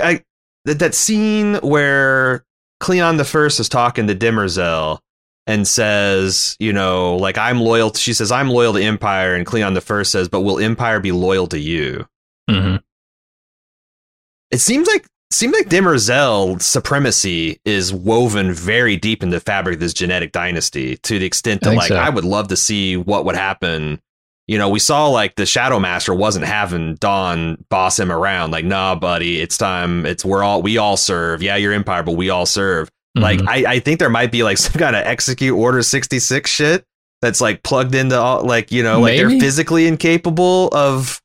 [0.00, 0.24] I, I,
[0.64, 2.46] that, that scene where
[2.78, 5.00] Cleon the First is talking to Demerzel
[5.46, 7.90] and says, you know, like I'm loyal.
[7.90, 11.00] To, she says I'm loyal to Empire, and Cleon the First says, but will Empire
[11.00, 12.06] be loyal to you?
[12.48, 12.80] mhm.
[14.50, 19.80] It seems like seems like Demerzel supremacy is woven very deep in the fabric of
[19.80, 21.96] this genetic dynasty to the extent that think like so.
[21.96, 24.00] I would love to see what would happen.
[24.48, 28.50] You know, we saw like the Shadow Master wasn't having Don boss him around.
[28.50, 30.04] Like, nah, buddy, it's time.
[30.04, 31.42] It's we're all we all serve.
[31.42, 32.90] Yeah, you're Empire, but we all serve.
[33.14, 33.48] Like, Mhm.
[33.48, 36.84] I, I think there might be like some kind of execute Order 66 shit
[37.22, 39.30] that's like plugged into all like, you know, like Maybe.
[39.32, 41.20] they're physically incapable of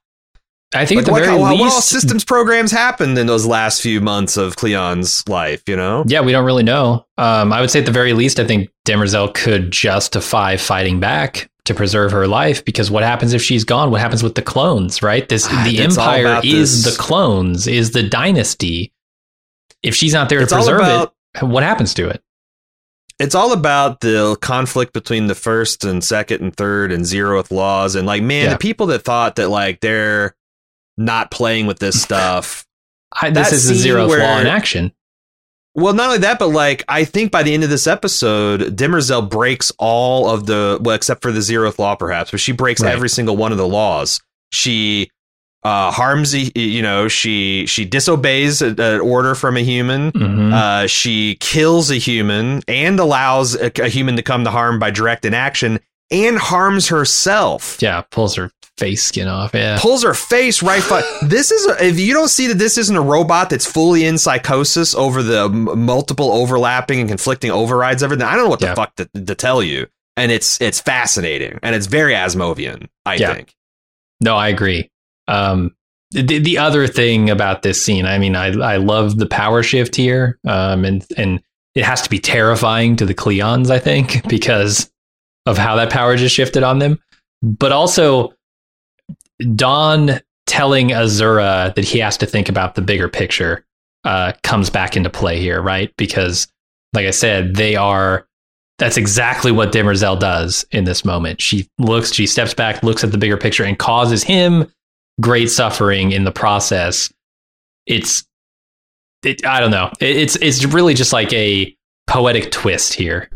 [0.73, 3.27] I think like at the what, very what, what all least, systems programs happened in
[3.27, 6.03] those last few months of Cleon's life, you know?
[6.07, 7.05] yeah, we don't really know.
[7.17, 11.49] Um, I would say at the very least, I think Demerzel could justify fighting back
[11.63, 13.89] to preserve her life because what happens if she's gone?
[13.89, 15.01] What happens with the clones?
[15.01, 15.29] Right?
[15.29, 18.91] This Ah, the empire is this- the clones, is the dynasty.
[19.81, 22.21] If she's not there to It's all preserve about it, what happens to it?
[23.17, 27.95] it's all about the conflict between the first and second and third and zeroth laws
[27.95, 28.49] and like man Yeah.
[28.53, 30.35] the people that thought that like they're
[30.97, 32.65] not playing with this stuff
[33.13, 34.91] I, this is the zeroth law in action.
[35.75, 39.29] well not only that but like i think by the end of this episode demerzel
[39.29, 42.91] breaks all of the well except for the zeroth law perhaps but she breaks Right.
[42.93, 44.19] every single one of the laws
[44.51, 45.09] she
[45.65, 50.53] uh harms you know she she disobeys a- an order from a human Mhm.
[50.53, 54.91] Uh, she kills a human and allows a, a human to come to harm by
[54.91, 55.79] direct inaction
[56.11, 57.77] and harms herself.
[57.81, 59.53] yeah, pulls her face skin off.
[59.55, 59.79] Yeah.
[59.79, 60.83] Pulls her face right.
[60.83, 64.05] Fu- this is a, if you don't see that this isn't a robot that's fully
[64.05, 68.03] in psychosis over the m- multiple overlapping and conflicting overrides.
[68.03, 68.75] Everything I don't know what the Yeah.
[68.75, 69.87] fuck to, to tell you,
[70.17, 73.33] and it's it's fascinating and it's very asimovian I Yeah.
[73.33, 73.55] think.
[74.21, 74.89] No, I agree.
[75.27, 75.75] Um,
[76.11, 79.95] the, the other thing about this scene, I mean, I I love the power shift
[79.95, 81.41] here, um, and and
[81.75, 84.89] it has to be terrifying to the Cleons, I think, because
[85.45, 86.99] of how that power just shifted on them.
[87.41, 88.33] But also,
[89.55, 93.65] Don telling Azura that he has to think about the bigger picture
[94.05, 95.91] uh, comes back into play here, right?
[95.97, 96.47] Because,
[96.93, 98.27] like I said, they are.
[98.77, 101.41] That's exactly what Demerzel does in this moment.
[101.41, 104.69] She looks, she steps back, looks at the bigger picture, and causes him
[105.21, 107.11] great suffering in the process.
[107.85, 108.25] It's,
[109.23, 109.91] it, I don't know.
[109.99, 111.75] It, it's it's really just like a
[112.07, 113.29] poetic twist here.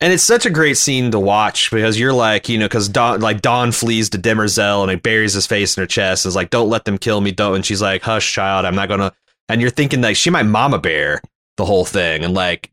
[0.00, 3.20] And it's such a great scene to watch because you're like, you know, because Don,
[3.20, 6.36] like Dawn flees to Demerzel and he buries his face in her chest and is
[6.36, 9.12] like, "Don't let them kill me, don't." And she's like, "Hush, child, I'm not gonna."
[9.48, 11.20] And you're thinking like she might mama bear
[11.56, 12.70] the whole thing, and like,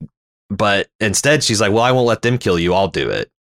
[0.51, 2.75] but instead she's like, "Well, I won't let them kill you.
[2.75, 3.31] I'll do it."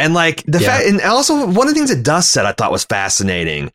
[0.00, 0.66] And like the Yeah.
[0.78, 3.70] fact, and also one of the things that Dusk said I thought was fascinating.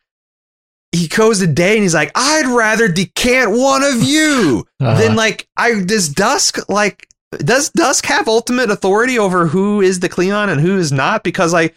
[0.92, 5.14] He goes to Day and he's like, "I'd rather decant one of you." Uh, then
[5.14, 7.06] like I does Dusk like
[7.38, 11.22] does Dusk have ultimate authority over who is the Cleon and who is not?
[11.22, 11.74] Because like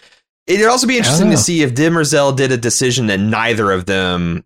[0.48, 4.46] it'd also be interesting to see if Demerzel did a decision that neither of them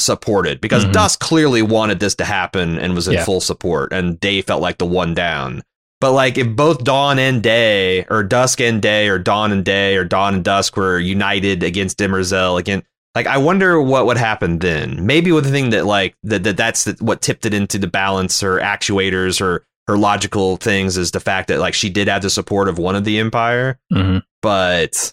[0.00, 0.60] supported.
[0.60, 0.92] Because Mhm.
[0.92, 3.24] Dusk clearly wanted this to happen and was in Yeah.
[3.24, 5.62] full support, and Day felt like the one down.
[6.00, 9.94] But like if both Dawn and Day, or Dusk and Day, or Dawn and Day,
[9.96, 12.82] or Dawn and Dusk were united against Demerzel again,
[13.14, 15.04] like I wonder what would happen then.
[15.04, 18.42] Maybe with the thing that like that, that that's what tipped it into the balance
[18.42, 22.30] or actuators or her logical things is the fact that like she did have the
[22.30, 24.22] support of one of the Empire, mhm.
[24.40, 25.12] but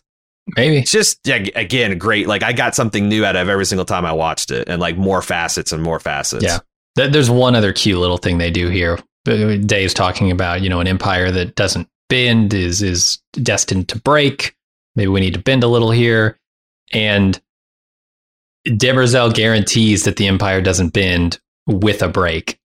[0.56, 0.78] Maybe.
[0.78, 2.28] it's just yeah, again great.
[2.28, 4.98] Like I got something new out of every single time I watched it, and like
[4.98, 6.44] more facets and more facets.
[6.44, 6.60] Yeah.
[6.96, 9.00] There's one other cute little thing they do here.
[9.24, 14.56] Day's talking about, you know, an empire that doesn't bend is is destined to break.
[14.96, 16.38] Maybe we need to bend a little here.
[16.92, 17.40] And
[18.68, 22.60] Demerzel guarantees that the empire doesn't bend with a break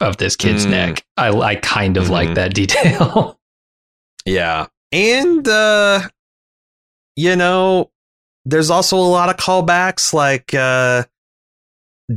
[0.00, 0.70] of this kid's Mm.
[0.70, 1.04] neck.
[1.16, 2.34] I, I kind of like Mhm.
[2.36, 3.38] that detail.
[4.24, 4.66] Yeah.
[4.92, 6.02] And uh
[7.16, 7.90] you know,
[8.44, 11.04] there's also a lot of callbacks like uh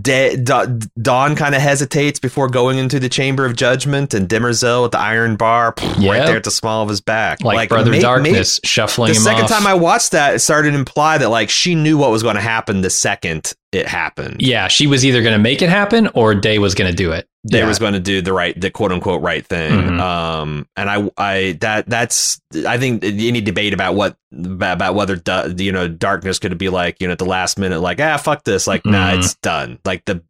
[0.01, 4.99] Dawn kind of hesitates before going into the chamber of judgment and Demerzel with the
[4.99, 7.43] iron bar pff, right there at the small of his back.
[7.43, 9.49] like, Brother may- may- Darkness shuffling the second off.
[9.49, 12.35] time I watched that, it started to imply that like she knew what was going
[12.35, 14.37] to happen the second it happened.
[14.39, 17.11] Yeah, she was either going to make it happen or Day was going to do
[17.11, 17.27] it.
[17.45, 17.67] Day yeah.
[17.67, 19.71] was going to do the right, the quote unquote right thing.
[19.71, 19.99] Mhm.
[19.99, 25.15] Um, and I, I that that's I think any debate about what about, about whether
[25.17, 28.15] du- you know darkness could be like you know at the last minute like ah
[28.17, 29.17] fuck this like nah Mhm.
[29.19, 30.23] it's done like the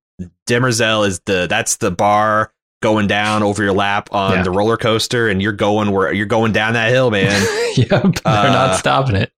[0.47, 4.43] Demerzel is the that's the bar going down over your lap on Yeah.
[4.43, 7.41] the roller coaster and you're going where you're going down that hill man.
[7.75, 9.31] yep, they're Uh, not stopping it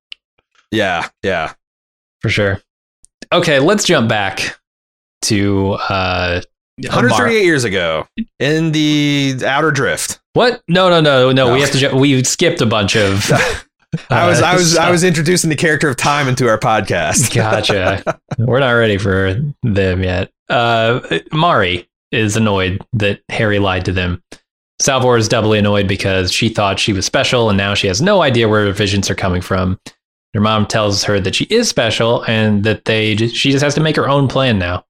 [0.72, 1.54] yeah, yeah.
[2.22, 2.62] for sure.
[3.36, 4.58] Okay, let's jump back
[5.24, 6.42] to uh,
[6.82, 8.08] 138 years ago
[8.40, 10.20] in the outer drift.
[10.34, 10.62] What?
[10.68, 11.54] No, no, no, no.
[11.54, 11.78] We have to.
[11.78, 13.30] ju- We skipped a bunch of.
[14.10, 17.34] I was uh, I was I was introducing the character of time into our podcast.
[17.36, 18.04] Gotcha.
[18.38, 20.32] We're not ready for them yet.
[20.50, 24.22] Uh, Mari is annoyed that Hari lied to them.
[24.82, 28.22] Salvor is doubly annoyed because she thought she was special and now she has no
[28.22, 29.80] idea where her visions are coming from.
[30.36, 33.74] Her mom tells her that she is special and that they ju- she just has
[33.76, 34.86] to make her own plan now,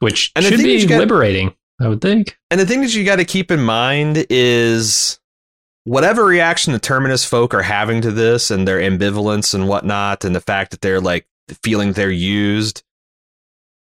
[0.00, 2.38] which And should be is you got- liberating, I would think.
[2.50, 5.20] And the thing that you got to keep in mind is
[5.84, 10.34] whatever reaction the Terminus folk are having to this and their ambivalence and whatnot, and
[10.34, 11.26] the fact that they're like
[11.62, 12.82] feeling they're used,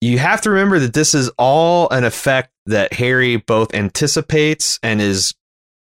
[0.00, 5.00] you have to remember that this is all an effect that Hari both anticipates and
[5.02, 5.34] is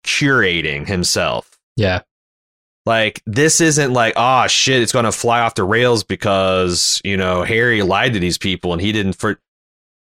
[0.05, 1.59] curating himself.
[1.75, 2.01] Yeah,
[2.85, 7.15] Like this isn't like oh shit, it's going to fly off the rails because you
[7.17, 9.13] know Hari lied to these people and he didn't.
[9.13, 9.39] For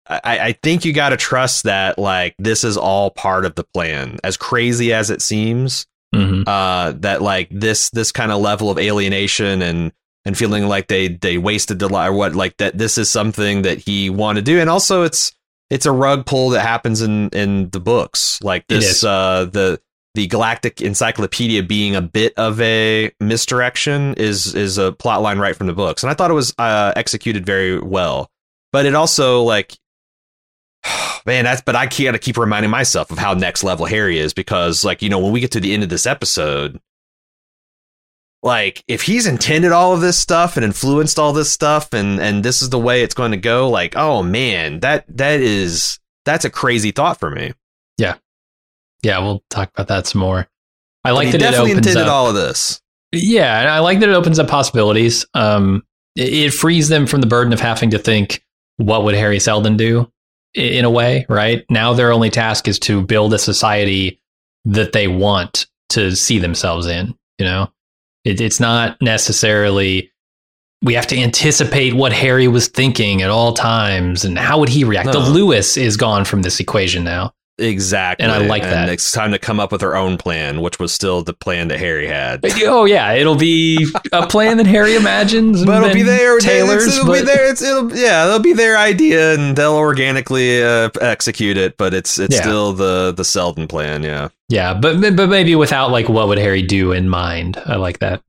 [0.06, 3.64] I, I think you got to trust that like this is all part of the
[3.64, 5.86] plan, as crazy as it seems.
[6.14, 9.92] hmm Uh, that like this this kind of level of alienation and
[10.24, 13.78] and feeling like they they wasted the or what like that this is something that
[13.78, 15.32] he wanted to do, and also it's
[15.70, 19.80] it's a rug pull that happens in in the books like this uh the
[20.14, 25.56] the galactic encyclopedia being a bit of a misdirection is is a plot line right
[25.56, 26.02] from the books.
[26.02, 28.30] And i thought it was uh executed very well.
[28.72, 29.76] But it also like
[31.26, 34.84] man that's but i gotta keep reminding myself of how next level hari is because
[34.84, 36.80] like you know when we get to the end of this episode
[38.42, 42.44] like if he's intended all of this stuff and influenced all this stuff and and
[42.44, 46.44] this is the way it's going to go like oh man that that is that's
[46.44, 47.52] a crazy thought for me
[49.04, 49.18] yeah.
[49.18, 50.48] We'll talk about that some more.
[51.04, 52.12] I like that it definitely opens intended up.
[52.12, 52.80] all of this
[53.12, 55.26] Yeah, and I like that it opens up possibilities.
[55.34, 55.84] Um,
[56.16, 58.42] it, it frees them from the burden of having to think,
[58.76, 60.10] what would Hari Seldon do?
[60.54, 64.20] In a way, right now, their only task is to build a society
[64.64, 67.14] that they want to see themselves in.
[67.38, 67.72] You know,
[68.24, 70.12] it, it's not necessarily
[70.82, 74.84] we have to anticipate what Hari was thinking at all times and how would he
[74.84, 75.10] react.
[75.10, 77.33] The Lewis is gone from this equation now.
[77.56, 78.88] Exactly And I like that.
[78.88, 81.78] it's time to come up with our own plan which was still the plan that
[81.78, 86.40] hari had Oh yeah, it'll be a plan that Hari imagines, but it'll be there
[86.40, 86.98] Taylor's.
[86.98, 91.56] it'll be there it's it'll yeah it'll be their idea and they'll organically uh, execute
[91.56, 92.42] it but it's it's Yeah.
[92.42, 96.62] still the the Seldon plan yeah Yeah, but but maybe without like what would Hari
[96.62, 97.56] do in mind.
[97.66, 98.20] I like that.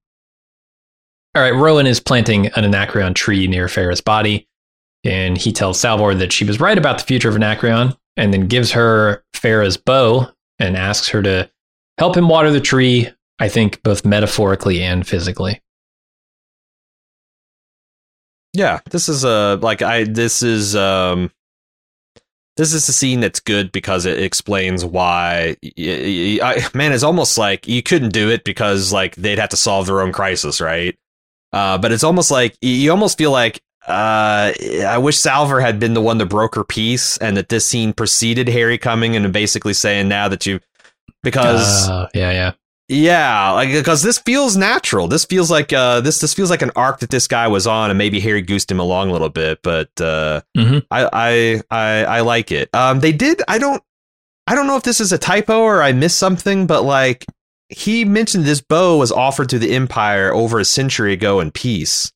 [1.33, 4.47] All right, Rowan is planting an Anacreon tree near Phara's body,
[5.05, 8.47] and he tells Salvor that she was right about the future of Anacreon, and then
[8.47, 10.27] gives her Phara's bow
[10.59, 11.49] and asks her to
[11.97, 13.09] help him water the tree.
[13.39, 15.61] I think both metaphorically and physically.
[18.53, 21.31] Yeah, this is a like I this is um
[22.55, 27.37] this is a scene that's good because it explains why y- I, man it's almost
[27.37, 30.97] like you couldn't do it because like they'd have to solve their own crisis, right?
[31.51, 34.51] Uh but it's almost like you almost feel like uh
[34.87, 38.49] I wish Salvor had been the one to broker peace and that this scene preceded
[38.49, 40.59] Hari coming and basically saying now that you
[41.23, 42.51] because Uh, yeah, yeah,
[42.87, 45.07] yeah, like because this feels natural.
[45.07, 47.89] This feels like uh this this feels like an arc that this guy was on,
[47.89, 50.85] and maybe Hari goosed him along a little bit, but uh Mhm.
[50.91, 52.69] I, I I I like it.
[52.73, 53.81] Um they did I don't
[54.47, 57.25] I don't know if this is a typo or I missed something, but like
[57.69, 62.11] he mentioned this bow was offered to the Empire over a century ago in peace.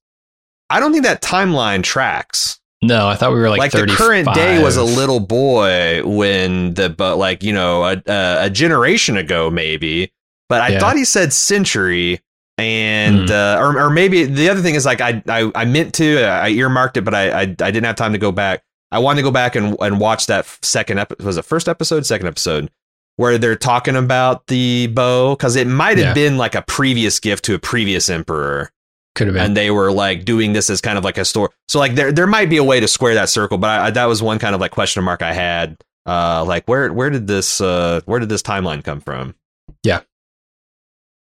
[0.69, 4.33] I don't think that timeline tracks No, I thought we were like, like, the current
[4.33, 8.01] day was a little boy when the but like you know a
[8.45, 10.11] a, generation ago maybe
[10.47, 10.79] but i Yeah.
[10.79, 12.21] thought he said century
[12.57, 13.33] and Hmm.
[13.33, 16.49] uh, or, or maybe the other thing is like I, I i meant to i
[16.49, 19.23] earmarked it but I, I i didn't have time to go back i wanted to
[19.23, 22.69] go back and and watch that second episode was it first episode second episode
[23.15, 26.13] where they're talking about the bow because it might have Yeah.
[26.13, 28.71] been like a previous gift to a previous emperor
[29.15, 29.43] Could have been.
[29.43, 31.51] and they were like doing this as kind of like a store.
[31.67, 33.91] So like there there might be a way to square that circle, but I, I,
[33.91, 35.77] that was one kind of like question mark I had.
[36.05, 39.35] Uh, like where where did this uh where did this timeline come from?
[39.83, 40.01] Yeah.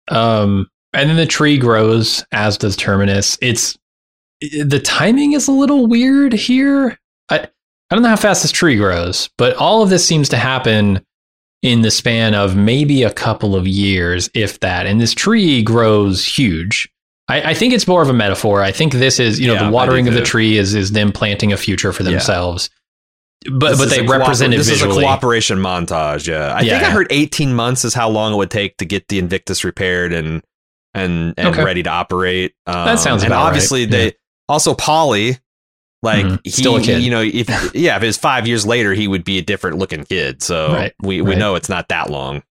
[0.09, 3.37] Um, and then the tree grows, as does Terminus.
[3.41, 3.79] It's
[4.41, 6.99] the timing is a little weird here.
[7.29, 7.49] I
[7.91, 11.05] I don't know how fast this tree grows, but all of this seems to happen
[11.63, 14.87] in the span of maybe a couple of years, if that.
[14.87, 16.89] And this tree grows huge.
[17.29, 18.63] I, I think it's more of a metaphor.
[18.63, 21.13] I think this is, you know, Yeah, the watering of the tree is is them
[21.13, 22.11] planting a future for Yeah.
[22.13, 22.71] themselves.
[23.51, 25.05] But This but they cooper- represent it This is a visually.
[25.05, 26.27] cooperation montage.
[26.27, 28.85] Yeah, I Yeah, think I heard 18 months is how long it would take to
[28.85, 30.43] get the Invictus repaired and
[30.95, 31.63] and and Okay.
[31.63, 32.55] ready to operate.
[32.67, 33.49] Um, That sounds and about right.
[33.49, 34.11] obviously they Yeah.
[34.49, 35.39] also Poly.
[36.03, 36.41] Like Mhm.
[36.45, 37.03] he, Still a kid.
[37.03, 40.05] you know, if yeah, if it's five years later, he would be a different looking
[40.05, 40.43] kid.
[40.43, 41.39] So Right, we we right.
[41.39, 42.43] know it's not that long.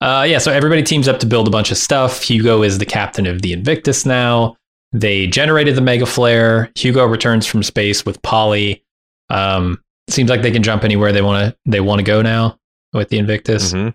[0.00, 2.22] Uh, yeah, so everybody teams up to build a bunch of stuff.
[2.22, 4.56] Hugo is the captain of the Invictus now.
[4.92, 6.70] They generated the Mega Flare.
[6.74, 8.84] Hugo returns from space with Poly.
[9.30, 11.56] Um, seems like they can jump anywhere they want to.
[11.66, 12.58] They want to go now
[12.92, 13.72] with the Invictus.
[13.72, 13.94] Mhm.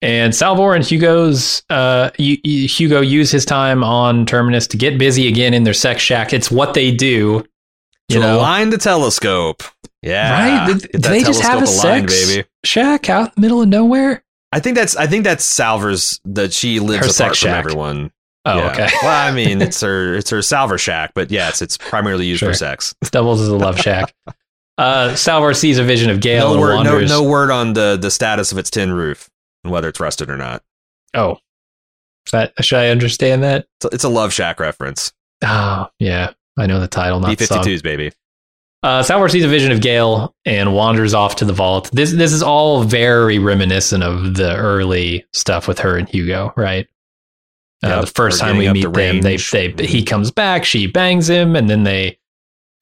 [0.00, 5.26] And Salvor and Hugo's uh, Hu- Hugo use his time on Terminus to get busy
[5.26, 6.32] again in their sex shack.
[6.32, 7.44] It's what they do.
[8.08, 9.62] You To know, align the telescope.
[10.02, 10.66] Yeah, right?
[10.80, 12.48] Did, did they just have a sex baby.
[12.64, 14.22] shack out in the middle of nowhere?
[14.52, 17.58] I think that's I think that's Salvor's that she lives Her apart sex from shack.
[17.58, 18.10] everyone.
[18.44, 18.70] Oh, Yeah.
[18.72, 18.88] okay.
[19.02, 22.50] well, I mean, it's her it's her Salver shack, but yes, it's primarily used Sure.
[22.50, 22.94] for sex.
[23.10, 24.14] Doubles as a love shack.
[24.78, 28.12] Uh, Salvor sees a vision of Gaal no word, no, no word on the the
[28.12, 29.28] status of its tin roof
[29.64, 30.62] and whether it's rusted or not.
[31.14, 31.32] Oh,
[32.26, 33.66] Is that, should I understand that?
[33.80, 35.12] It's a, it's a Love Shack reference.
[35.42, 36.30] Oh, yeah.
[36.56, 37.64] I know the title, not B the song.
[37.64, 38.12] 52s, baby.
[38.82, 41.90] Uh, Salvor sees a vision of Gaal and wanders off to the vault.
[41.92, 46.86] This this is all very reminiscent of the early stuff with her and Hugo, right?
[47.82, 50.86] Uh, Yep, the first time we meet the them, they they he comes back, she
[50.86, 52.18] bangs him, and then they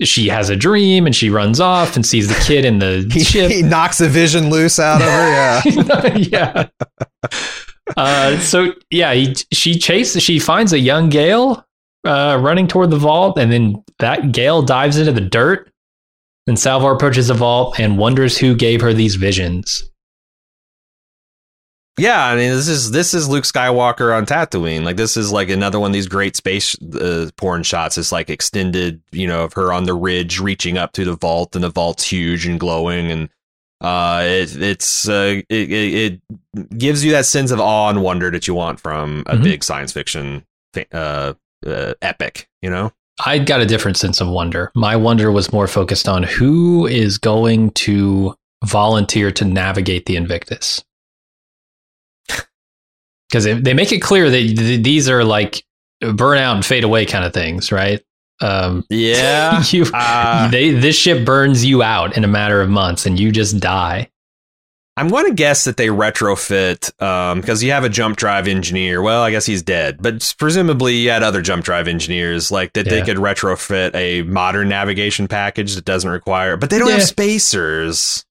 [0.02, 3.50] she has a dream and she runs off and sees the kid in the ship.
[3.50, 5.62] He knocks the vision loose out of her.
[6.12, 6.16] Yeah.
[6.16, 6.68] yeah.
[7.96, 10.22] Uh, so yeah, he, she chases.
[10.22, 11.64] She finds a young Gaal
[12.04, 15.72] uh, running toward the vault, and then that Gaal dives into the dirt.
[16.46, 19.90] Then Salvor approaches the vault and wonders who gave her these visions.
[21.98, 24.84] Yeah, I mean this is this is Luke Skywalker on Tatooine.
[24.84, 27.96] Like this is like another one of these great space uh, porn shots.
[27.96, 31.54] It's like extended, you know, of her on the ridge reaching up to the vault,
[31.54, 33.30] and the vault's huge and glowing, and
[33.80, 36.20] uh, it, it's uh, it, it,
[36.54, 39.42] it gives you that sense of awe and wonder that you want from a Mhm.
[39.42, 40.44] big science fiction
[40.92, 41.32] uh,
[41.66, 42.46] uh, epic.
[42.60, 42.92] You know,
[43.24, 44.70] I got a different sense of wonder.
[44.74, 50.84] My wonder was more focused on who is going to volunteer to navigate the Invictus.
[53.28, 55.64] Because they make it clear that th- these are like
[56.00, 58.00] burn out and fade away kind of things, right?
[58.40, 59.64] Um, yeah.
[59.70, 63.32] you, Uh, they this ship burns you out in a matter of months, and you
[63.32, 64.08] just die.
[64.98, 66.90] I'm going to guess that they retrofit
[67.40, 69.02] because you have a jump drive engineer.
[69.02, 72.86] Well, I guess he's dead, but presumably you had other jump drive engineers like that.
[72.88, 76.94] They could retrofit a modern navigation package that doesn't require, but they don't Yeah.
[76.94, 78.24] have spacers.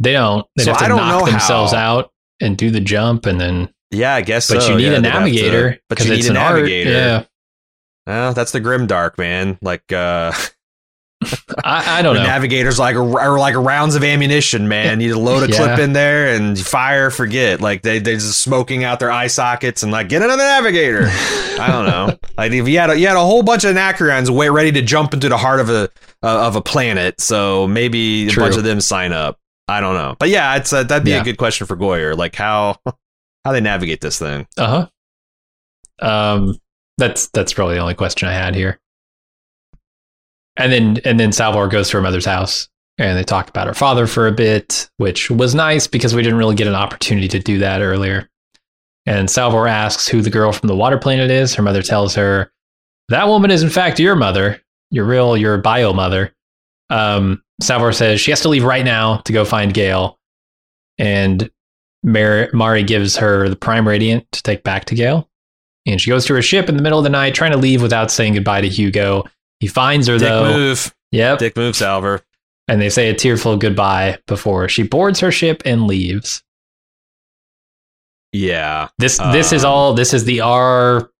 [0.00, 0.46] They don't.
[0.56, 1.98] They So have to I don't knock know themselves how.
[1.98, 3.72] out and do the jump, and then.
[3.92, 4.48] Yeah, I guess.
[4.50, 4.70] But so.
[4.70, 6.56] you need Yeah, a they'd to- navigator but you need a an art.
[6.56, 6.90] navigator.
[6.90, 7.22] Yeah,
[8.06, 9.58] Well, that's the grim dark man.
[9.62, 10.32] Like uh,
[11.64, 12.26] I, I don't the know.
[12.26, 15.00] navigators like are like rounds of ammunition, man.
[15.00, 15.56] You load a Yeah.
[15.56, 17.60] clip in there and fire, forget.
[17.60, 21.04] Like they they're just smoking out their eye sockets and like get another navigator.
[21.08, 22.16] I don't know.
[22.38, 24.80] Like if you had a, you had a whole bunch of Anacreons way ready to
[24.80, 25.90] jump into the heart of a
[26.22, 29.38] uh, of a planet, so maybe a bunch of them sign up.
[29.68, 31.20] I don't know, but yeah, it's uh, that'd be Yeah.
[31.20, 32.16] a good question for Goyer.
[32.16, 32.78] Like how
[33.44, 34.46] how they navigate this thing.
[34.56, 34.88] Uh
[36.00, 36.06] huh.
[36.08, 36.58] Um,
[36.96, 38.80] that's that's probably the only question I had here.
[40.60, 43.74] And then and then Salvor goes to her mother's house and they talk about her
[43.74, 47.38] father for a bit, which was nice because we didn't really get an opportunity to
[47.38, 48.28] do that earlier.
[49.06, 51.54] And Salvor asks who the girl from the water planet is.
[51.54, 52.52] Her mother tells her
[53.08, 56.34] that woman is in fact your mother, your real your bio mother.
[56.90, 60.16] Um, Salvor says she has to leave right now to go find Gaal,
[60.98, 61.50] and
[62.02, 65.26] Mar- Mari gives her the Prime Radiant to take back to Gaal.
[65.86, 67.80] And she goes to her ship in the middle of the night, trying to leave
[67.80, 69.24] without saying goodbye to Hugo.
[69.60, 70.44] He finds her Dick though.
[70.52, 71.38] move, Yep.
[71.38, 72.22] dick move, Salvor.
[72.68, 76.42] And they say a tearful goodbye before she boards her ship and leaves.
[78.32, 81.10] Yeah, This this is Um, all this is the R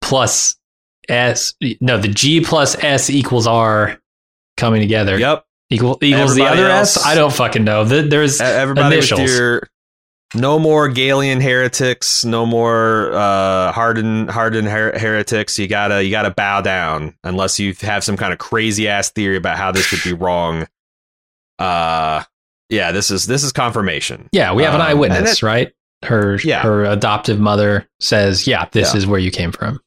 [0.00, 0.56] plus
[1.08, 3.98] S no, the G plus S equals R
[4.56, 5.18] coming together.
[5.18, 5.44] yep.
[5.68, 7.04] Equal equals the other else- S?
[7.04, 7.84] I don't fucking know.
[7.84, 9.20] The- There's Everybody initials.
[9.20, 9.68] with your
[10.34, 15.58] no more Galian heretics, no more uh, hardened hardened her- heretics.
[15.58, 19.36] You gotta you gotta bow down unless you have some kind of crazy ass theory
[19.36, 20.66] about how this could be wrong.
[21.58, 22.22] Uh,
[22.68, 24.28] yeah, this is this is confirmation.
[24.32, 25.72] Yeah, we have an Um, eyewitness, it- right?
[26.04, 26.62] Her Yeah.
[26.62, 28.98] her adoptive mother says, "Yeah, this Yeah.
[28.98, 29.80] is where you came from."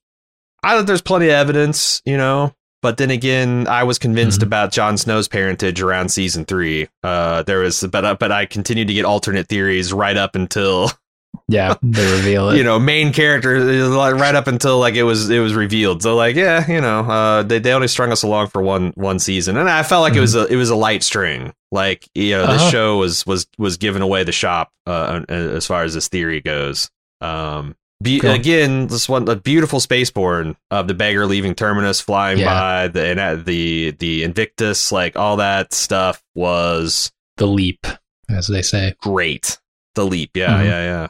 [0.63, 2.01] I think there's plenty of evidence.
[2.05, 4.43] You know, but then again, I was convinced Mhm.
[4.47, 6.87] about Jon Snow's parentage around season three.
[7.03, 10.91] Uh, there was, but uh, but I continued to get alternate theories right up until
[11.47, 12.57] Yeah, they reveal it.
[12.57, 16.01] you know main character uh, right up until like it was it was revealed.
[16.03, 19.19] So like yeah, you know, uh, they they only strung us along for one one
[19.19, 21.53] season, and I felt like it was a it was a light string.
[21.71, 22.69] Like you know, this Uh-huh.
[22.71, 26.89] show was was was giving away the shop uh, as far as this theory goes.
[27.21, 28.31] Um, be, Cool.
[28.31, 32.45] again, this one the beautiful spaceborne of the beggar leaving terminus, flying Yeah.
[32.45, 37.85] by the and, uh, the the Invictus, like all that stuff was the leap,
[38.29, 38.95] as they say.
[39.01, 39.57] great.
[39.95, 40.65] The leap, yeah, Mhm.
[40.65, 41.07] yeah, yeah.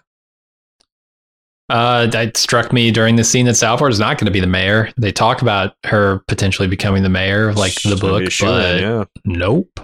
[1.72, 4.48] Uh, it struck me during the scene that Salvor is not going to be the
[4.48, 4.92] mayor.
[4.98, 9.04] They talk about her potentially becoming the mayor, like the book, but yeah.
[9.26, 9.80] nope,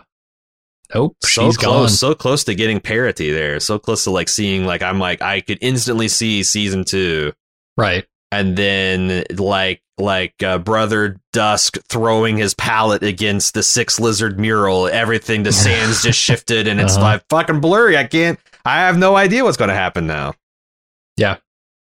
[0.93, 1.15] nope.
[1.23, 1.89] so she's close, gone.
[1.89, 3.59] so close to getting parity there.
[3.59, 7.33] So close to like seeing like I'm like I could instantly see season two,
[7.77, 8.05] Right.
[8.31, 14.87] and then like like uh, brother Dusk throwing his palette against the six lizard mural.
[14.87, 17.03] Everything the sands just shifted, and it's Uh-huh.
[17.03, 17.97] like fucking blurry.
[17.97, 18.37] I can't.
[18.65, 20.33] I have no idea what's going to happen now.
[21.17, 21.37] Yeah.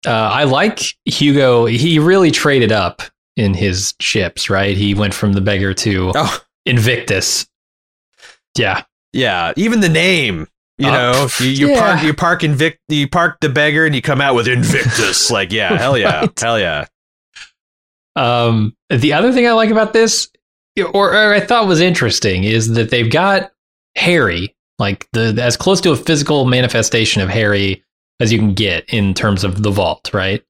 [0.06, 1.64] Uh, I like Hugo.
[1.66, 3.02] He really traded up
[3.36, 4.76] in his ships, right?
[4.76, 7.46] He went from the beggar to Oh Invictus.
[8.58, 8.82] Yeah.
[9.12, 10.46] yeah, even the name.
[10.78, 11.80] You Uh, know, you, you yeah.
[11.80, 15.30] park you park Invict you park the beggar and you come out with Invictus.
[15.30, 16.40] like, yeah, hell yeah, Right.
[16.40, 16.86] hell yeah.
[18.16, 20.28] Um, the other thing I like about this,
[20.78, 23.52] or, or I thought was interesting, is that they've got
[23.96, 27.82] Hari, like the as close to a physical manifestation of Hari
[28.20, 30.42] as you can get in terms of the vault, right?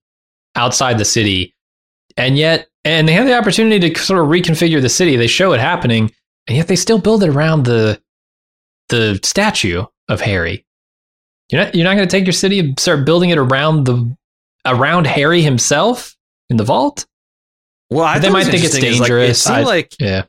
[0.56, 1.54] Outside the city.
[2.16, 5.16] And yet, and they have the opportunity to sort of reconfigure the city.
[5.16, 6.10] They show it happening,
[6.48, 8.00] and yet they still build it around the
[8.88, 10.64] the statue of Hari.
[11.50, 14.16] You're not you're not going to take your city and start building it around the
[14.66, 16.16] around Hari himself
[16.50, 17.06] in the vault?
[17.90, 19.38] Well, I they might think it's is, like, dangerous.
[19.38, 20.24] it seemed I- like Yeah.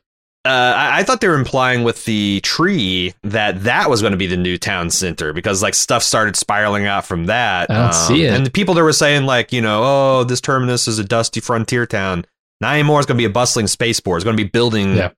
[0.46, 4.16] uh, I, I thought they were implying with the tree that that was going to
[4.16, 7.68] be the new town center because like stuff started spiraling out from that.
[7.70, 8.32] Um, I don't see it.
[8.32, 11.40] And the people that were saying like, you know, oh, this terminus is a dusty
[11.40, 12.24] frontier town.
[12.62, 13.00] Not anymore.
[13.00, 14.18] It's going to be a bustling spaceport.
[14.18, 15.10] It's going to be building Yeah.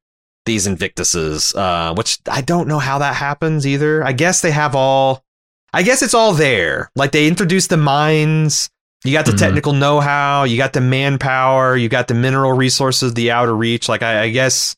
[0.44, 4.02] These Invictuses, uh, which I don't know how that happens either.
[4.04, 5.24] I guess they have all.
[5.72, 6.90] I guess it's all there.
[6.96, 8.68] Like they introduced the mines.
[9.04, 9.38] You got the Mhm.
[9.38, 10.44] technical know-how.
[10.44, 11.76] You got the manpower.
[11.76, 13.14] You got the mineral resources.
[13.14, 13.88] The outer reach.
[13.88, 14.76] Like I, I guess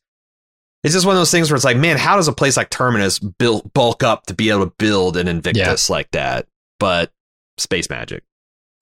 [0.83, 2.71] it's just one of those things where it's like, man, how does a place like
[2.71, 6.47] Terminus build bulk up to be able to build an Invictus like that?
[6.79, 7.11] But
[7.59, 8.23] space magic.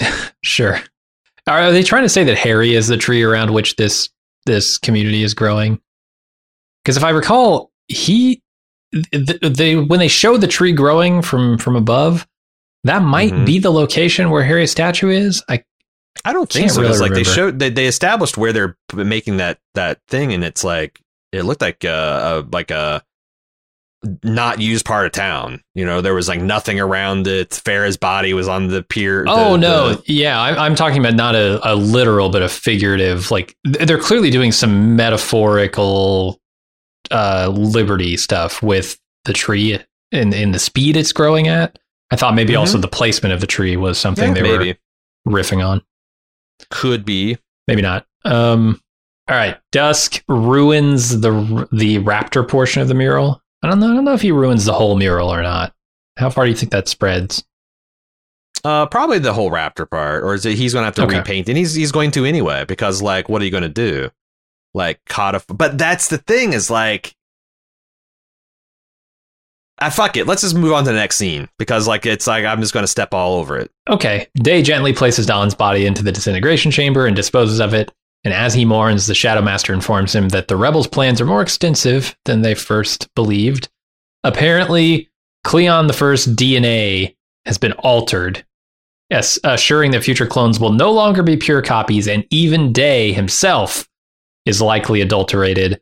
[0.45, 0.81] Sure.
[1.47, 4.09] Are they trying to say that Hari is the tree around which this
[4.47, 5.81] this community is growing?
[6.85, 8.43] Because if I recall, he
[9.13, 12.27] th- they when they show the tree growing from from above,
[12.85, 13.47] that might Mhm.
[13.47, 15.43] be the location where Hari's statue is.
[15.49, 15.63] I
[16.25, 16.83] I don't think so.
[16.83, 20.63] really like they showed, they, they established where they're making that that thing, and it's
[20.65, 21.01] like
[21.33, 23.03] it looked like a, a like a
[24.25, 25.63] not used part of town.
[25.75, 27.55] You know, there was like nothing around it.
[27.65, 29.25] Phara's body was on the pier.
[29.29, 32.49] oh the- no, the- yeah, I'm, I'm talking about not a, a literal but a
[32.49, 33.31] figurative.
[33.31, 36.41] Like they're clearly doing some metaphorical
[37.11, 39.79] uh, liberty stuff with the tree
[40.13, 41.79] and in the speed it's growing at.
[42.11, 42.59] I thought maybe Mhm.
[42.59, 44.79] also the placement of the tree was something yeah, they maybe
[45.25, 45.83] were riffing on.
[46.71, 47.39] could be.
[47.69, 48.07] Maybe not.
[48.25, 48.81] Um,
[49.29, 53.41] all right, Dusk ruins the the raptor portion of the mural.
[53.63, 53.91] I don't know.
[53.91, 55.73] I don't know if he ruins the whole mural or not.
[56.19, 57.45] How far do you think that spreads?
[58.65, 61.19] Uh, probably the whole raptor part, or is it he's going to have to Okay.
[61.19, 64.11] repaint, and he's he's going to anyway because like, what are you going to do?
[64.75, 67.15] Like codify, but that's the thing is like,
[69.79, 70.27] I fuck it.
[70.27, 72.85] Let's just move on to the next scene because like it's like I'm just going
[72.85, 73.71] to step all over it.
[73.89, 74.29] Okay.
[74.35, 77.93] Day gently places Dawn's body into the disintegration chamber and disposes of it.
[78.25, 81.43] And as he mourns, the Shadow Master informs him that the rebels' plans are more
[81.43, 83.69] extensive than they first believed.
[84.23, 85.11] Apparently,
[85.43, 87.17] Cleon the First DNA
[87.47, 88.45] has been altered,
[89.11, 93.89] yes, assuring that future clones will no longer be pure copies, and even Day himself
[94.47, 95.81] is likely adulterated.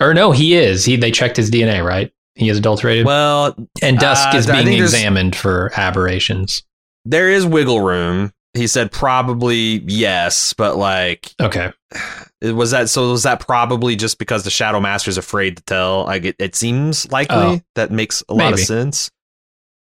[0.00, 0.84] Or no, he is.
[0.84, 2.12] He they checked his DNA, right?
[2.34, 3.06] He is adulterated.
[3.06, 6.62] Well, and Dusk uh, is being examined for aberrations.
[7.04, 8.32] there is wiggle room.
[8.54, 11.72] He said probably yes, but like Okay.
[12.42, 16.04] was that so was that probably just because the Shadow Master's afraid to tell?
[16.04, 17.60] Like it, it seems likely Oh.
[17.76, 19.10] that makes a lot of sense.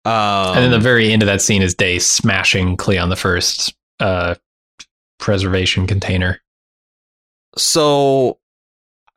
[0.03, 0.13] Um,
[0.55, 4.33] and then the very end of that scene is Day smashing Cleon the First uh,
[5.19, 6.41] preservation container.
[7.57, 8.39] So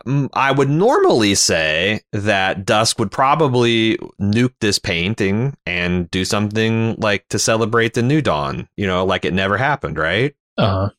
[0.07, 6.97] mm, I would normally say that Dusk would probably nuke this painting and do something
[6.99, 10.35] like to celebrate the new dawn, you know, like it never happened, right?
[10.57, 10.91] Uh, huh.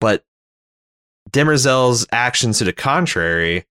[0.00, 0.24] But
[1.30, 3.66] Demerzel's actions to the contrary,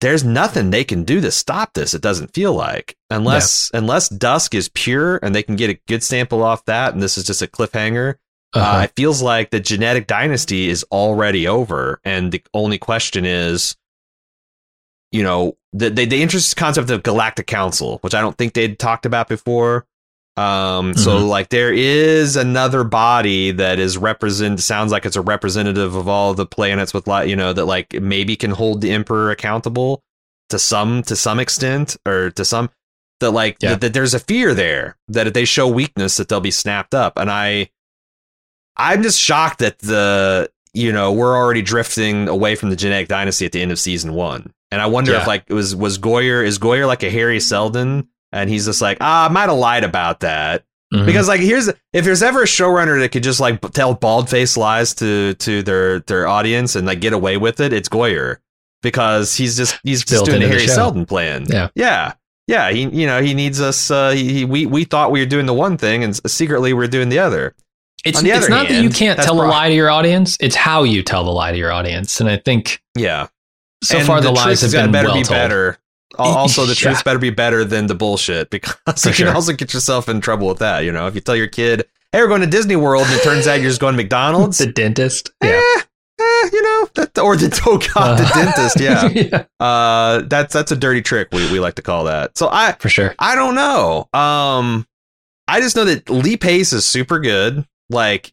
[0.00, 1.94] there's nothing they can do to stop this.
[1.94, 6.02] It doesn't feel like unless unless Dusk is pure and they can get a good
[6.04, 8.14] sample off that, and this is just a cliffhanger.
[8.54, 8.78] Uh-huh.
[8.78, 13.76] Uh, it feels like the genetic dynasty is already over, and the only question is,
[15.12, 19.06] you know, the, introduced the concept of Galactic Council, which I don't think they'd talked
[19.06, 19.86] about before.
[20.36, 21.28] Um, so Mhm.
[21.28, 26.32] like there is another body that is represent sounds like it's a representative of all
[26.32, 30.00] the planets with like you know that like maybe can hold the emperor accountable
[30.50, 32.70] to some to some extent or to some
[33.18, 33.70] that like Yeah.
[33.70, 36.94] that, that there's a fear there that if they show weakness that they'll be snapped
[36.94, 37.70] up and I
[38.78, 43.44] I'm just shocked that the you know we're already drifting away from the genetic dynasty
[43.46, 45.22] at the end of season one and I wonder Yeah.
[45.22, 48.80] if like it was was Goyer is Goyer like a Hari Seldon and he's just
[48.82, 50.64] like ah I might have lied about that
[50.94, 51.06] Mhm.
[51.06, 54.56] because like here's if there's ever a showrunner that could just like tell bald faced
[54.56, 58.36] lies to to their their audience and like get away with it, it's Goyer
[58.82, 60.72] because he's just he's just Built doing the the Hari show.
[60.74, 61.46] Seldon plan.
[61.48, 61.68] Yeah.
[61.74, 62.12] yeah,
[62.46, 62.70] yeah.
[62.70, 63.90] He you know he needs us.
[63.90, 67.08] Uh, he, we we thought we were doing the one thing and secretly we're doing
[67.08, 67.54] the other.
[68.04, 70.36] It's, it's not that you can't tell a lie to your audience.
[70.40, 72.20] It's how you tell the lie to your audience.
[72.20, 73.28] And I think Yeah.
[73.82, 75.36] so And far the, lies have been better well be told.
[75.36, 75.78] better.
[76.18, 76.74] Also, the Yeah.
[76.92, 80.20] truth better be better than the bullshit because For you can also get yourself in
[80.20, 80.80] trouble with that.
[80.84, 83.22] You know, if you tell your kid, "Hey, we're going to Disney World," and it
[83.22, 84.56] turns out you're just going to McDonald's.
[84.58, 85.30] The dentist.
[85.44, 85.50] Yeah.
[85.50, 85.80] eh,
[86.20, 88.80] eh, you know, that, or the oh god, the Uh, dentist.
[88.80, 89.44] Yeah, yeah.
[89.64, 91.28] uh, that's that's a dirty trick.
[91.30, 92.36] We we like to call that.
[92.38, 93.14] So I For sure.
[93.18, 94.08] I don't know.
[94.18, 94.88] Um,
[95.46, 97.66] I just know that Lee Pace is super good.
[97.90, 98.32] Like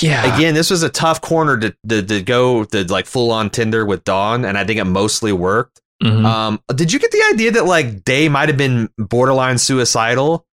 [0.00, 0.36] Yeah.
[0.36, 3.84] again, this was a tough corner to to, to go to like full on Tinder
[3.84, 5.80] with Dawn, and I think it mostly worked.
[6.02, 6.24] Mhm.
[6.24, 10.46] Um, did you get the idea that like Day might have been borderline suicidal?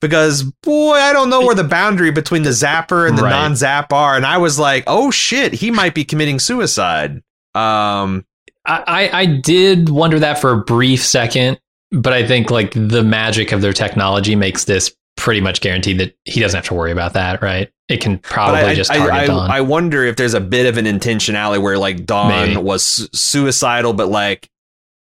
[0.00, 3.30] Because boy, I don't know where the boundary between the zapper and the Right.
[3.30, 7.22] non-zap are, and I was like, oh shit, he might be committing suicide.
[7.54, 8.24] Um,
[8.66, 11.60] I I did wonder that for a brief second,
[11.92, 16.16] but I think like the magic of their technology makes this pretty much guaranteed that
[16.24, 17.70] he doesn't have to worry about that, right?
[17.88, 19.50] It can probably I, just I, target I, Dawn.
[19.50, 22.56] I wonder if there's a bit of an intentionality where like Dawn Maybe.
[22.56, 24.48] was su- suicidal, but like,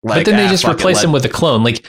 [0.03, 1.63] like but then they ah, just replace let- him with a clone.
[1.63, 1.85] Like,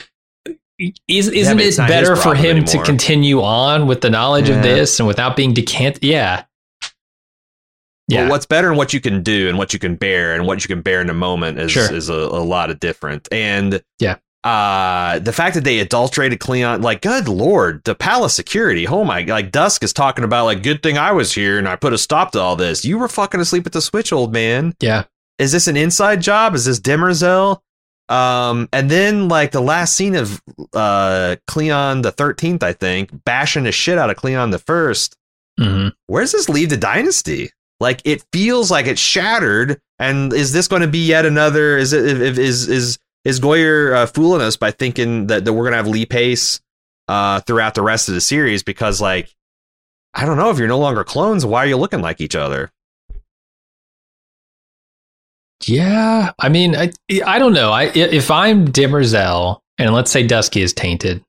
[1.08, 4.10] is isn't but it it's not his better for him to continue on with the
[4.10, 4.56] knowledge Yeah.
[4.56, 6.04] of this and without being decanted?
[6.04, 6.44] Yeah.
[8.08, 8.28] Yeah.
[8.28, 10.68] what's better and what you can do and what you can bear and what you
[10.68, 11.90] can bear in a moment is Sure.
[11.90, 13.28] is a, a lot of different.
[13.32, 14.16] And Yeah.
[14.44, 18.86] Uh the fact that they adulterated Cleon, like good lord, the palace security.
[18.86, 21.76] Oh my like Dusk is talking about like good thing I was here and I
[21.76, 22.84] put a stop to all this.
[22.84, 24.74] You were fucking asleep at the switch, old man.
[24.80, 25.04] yeah.
[25.38, 26.54] Is this an inside job?
[26.54, 27.60] Is this Demerzel?
[28.08, 30.40] Um, and then like the last scene of
[30.74, 35.16] uh Cleon the thirteenth, I think, bashing the shit out of Cleon the first
[35.58, 37.50] hmm where does this leave the dynasty?
[37.80, 39.80] Like it feels like it's shattered.
[39.98, 41.78] And is this going to be yet another?
[41.78, 45.76] Is it is is is Goyer uh, fooling us by thinking that, that we're to
[45.76, 46.60] have Lee Pace
[47.08, 48.62] uh, throughout the rest of the series?
[48.62, 49.34] Because like
[50.14, 52.70] I don't know if you're no longer clones, why are you looking like each other?
[55.66, 56.92] Yeah, I mean, I
[57.24, 57.70] I don't know.
[57.70, 61.22] I if I'm Demerzel and let's say Dusky is tainted,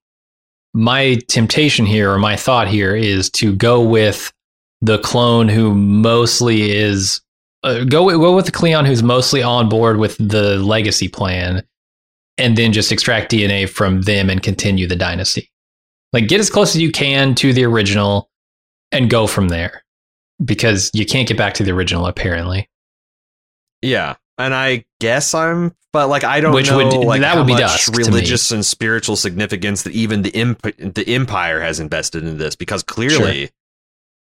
[0.73, 4.31] my temptation here or my thought here is to go with
[4.81, 7.21] the clone who mostly is
[7.63, 11.63] uh, go go with the Cleon who's mostly on board with the legacy plan,
[12.37, 15.51] and then just extract DNA from them and continue the dynasty.
[16.13, 18.29] Like get as close as you can to the original,
[18.91, 19.83] and go from there,
[20.43, 22.69] because you can't get back to the original apparently.
[23.81, 24.15] Yeah.
[24.37, 27.47] And I guess I'm, but like I don't Which know would- like that how would
[27.47, 28.05] be much Dusk to me.
[28.05, 30.61] religious and spiritual significance that even the imp-
[30.93, 33.49] the Empire has invested in this because clearly,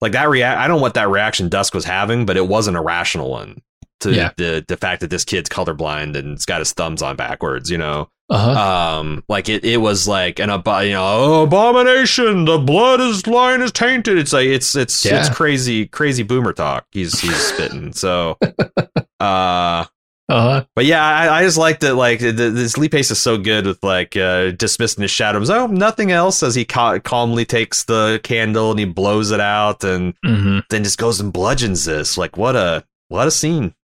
[0.01, 2.77] like that react, I don't know what that reaction Dusk was having, but it wasn't
[2.77, 3.61] a rational one
[4.01, 4.31] to Yeah.
[4.36, 7.78] the the fact that this kid's colorblind and it's got his thumbs on backwards, you
[7.78, 8.09] know.
[8.28, 8.98] Uh huh.
[9.01, 12.44] Um, like it, it was like an abo- you know oh, abomination.
[12.44, 14.18] The blood is line is tainted.
[14.18, 16.86] It's like it's it's it's crazy crazy boomer talk.
[16.93, 17.93] He's he's spitting.
[17.93, 18.39] So,
[19.20, 19.85] uh,
[20.28, 20.64] Uh-huh.
[20.77, 21.97] but yeah, I, I just like that.
[21.97, 25.51] Like the, this Lee Pace is so good with like uh, dismissing his shadows.
[25.51, 26.44] Oh, nothing else.
[26.44, 30.85] As he ca- calmly takes the candle and he blows it out, and hmm then
[30.85, 32.16] just goes and bludgeons this.
[32.16, 33.74] Like what a what a scene.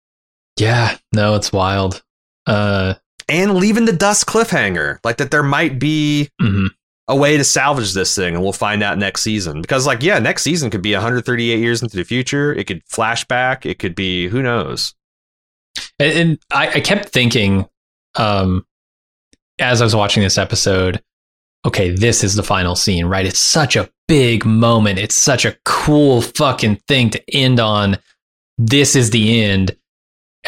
[0.58, 0.96] Yeah.
[1.12, 2.02] No, it's wild.
[2.46, 2.94] Uh.
[3.28, 6.68] And leaving the dust cliffhanger, like that there might be mhm.
[7.08, 9.60] a way to salvage this thing, and we'll find out next season.
[9.60, 12.54] Because like yeah, next season could be 138 years into the future.
[12.54, 13.66] It could flashback.
[13.66, 14.94] It could be who knows.
[15.98, 17.66] And, and I, I kept thinking,
[18.14, 18.64] um,
[19.58, 21.02] as I was watching this episode,
[21.64, 23.26] okay, this is the final scene, right?
[23.26, 24.98] It's such a big moment.
[24.98, 27.98] It's such a cool fucking thing to end on.
[28.56, 29.76] This is the end.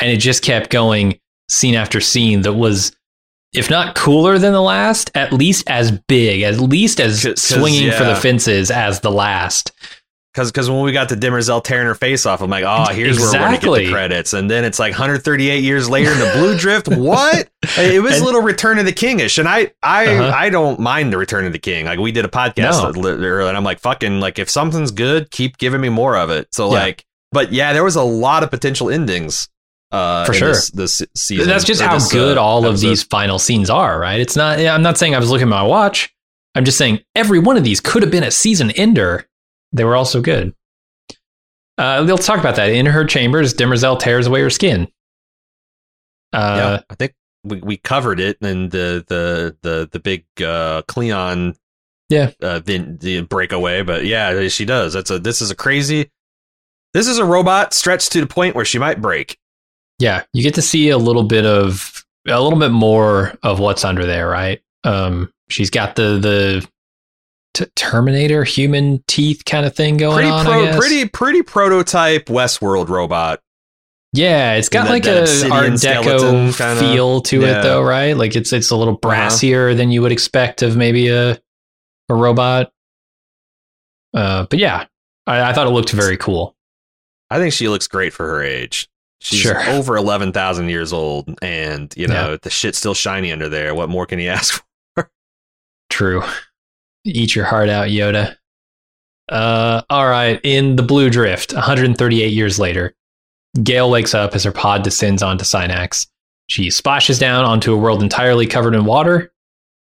[0.00, 1.18] And it just kept going
[1.48, 2.92] scene after scene that was
[3.54, 8.04] if not cooler than the last, at least as big, at least as swinging for
[8.04, 9.72] the fences as the last.
[10.34, 13.18] Because because when we got to Demerzel tearing her face off, I'm like, oh, here's
[13.18, 16.30] where we're gonna get the credits, and then it's like 138 years later in the
[16.34, 16.88] Blue Drift.
[16.96, 17.48] What?
[17.78, 20.32] It was a little Return of the Kingish, and I I Uh-huh.
[20.36, 21.86] I don't mind the Return of the King.
[21.86, 23.08] Like we did a podcast No.
[23.10, 26.48] earlier, and I'm like, fucking, like if something's good, keep giving me more of it.
[26.52, 26.80] So Yeah.
[26.80, 29.48] like, but yeah, there was a lot of potential endings.
[29.90, 30.48] Uh, For sure.
[30.48, 31.46] this, this season.
[31.48, 34.20] That's just how this, good uh, all of these final scenes are, right?
[34.20, 36.14] It's not, I'm not saying I was looking at my watch.
[36.54, 39.26] I'm just saying every one of these could have been a season ender.
[39.72, 40.54] They were all so good.
[41.78, 42.70] Uh, let's talk about that.
[42.70, 44.88] In her chambers, Demerzel tears away her skin.
[46.32, 50.82] Uh, yeah, I think we, we covered it and the the the the big uh
[50.88, 51.54] Cleon
[52.10, 52.32] Yeah.
[52.42, 56.10] uh the, the breakaway but yeah she does that's a this is a crazy
[56.92, 59.38] this is a robot stretched to the point where she might break
[59.98, 63.84] yeah, you get to see a little bit of a little bit more of what's
[63.84, 64.60] under there, right?
[64.84, 66.68] Um, she's got the the
[67.54, 70.44] t- Terminator human teeth kind of thing going pretty on.
[70.44, 73.40] Pro, pretty pretty prototype Westworld robot
[74.12, 75.20] Yeah, it's got like a
[75.50, 77.46] Art Deco kinda- feel to yeah.
[77.46, 77.58] Uh-huh.
[77.58, 78.16] it, though, right?
[78.16, 81.32] Like it's it's a little brassier than you would expect of maybe a
[82.10, 82.70] a robot.
[84.14, 84.86] Uh, but yeah,
[85.26, 86.54] I, I thought it looked very cool.
[87.30, 88.88] I think she looks great for her age
[89.20, 89.60] she's Sure.
[89.70, 94.06] over 11,000 years old and you know the shit's still shiny under there what more
[94.06, 94.62] can you ask
[94.94, 95.10] for
[95.90, 96.22] True.
[97.04, 98.36] Eat your heart out, Yoda.
[99.28, 100.40] Uh, all right.
[100.44, 102.94] In the Blue Drift, 138 years later,
[103.58, 106.06] Gaal wakes up as her pod descends onto Synnax.
[106.48, 109.32] She splashes down onto a world entirely covered in water.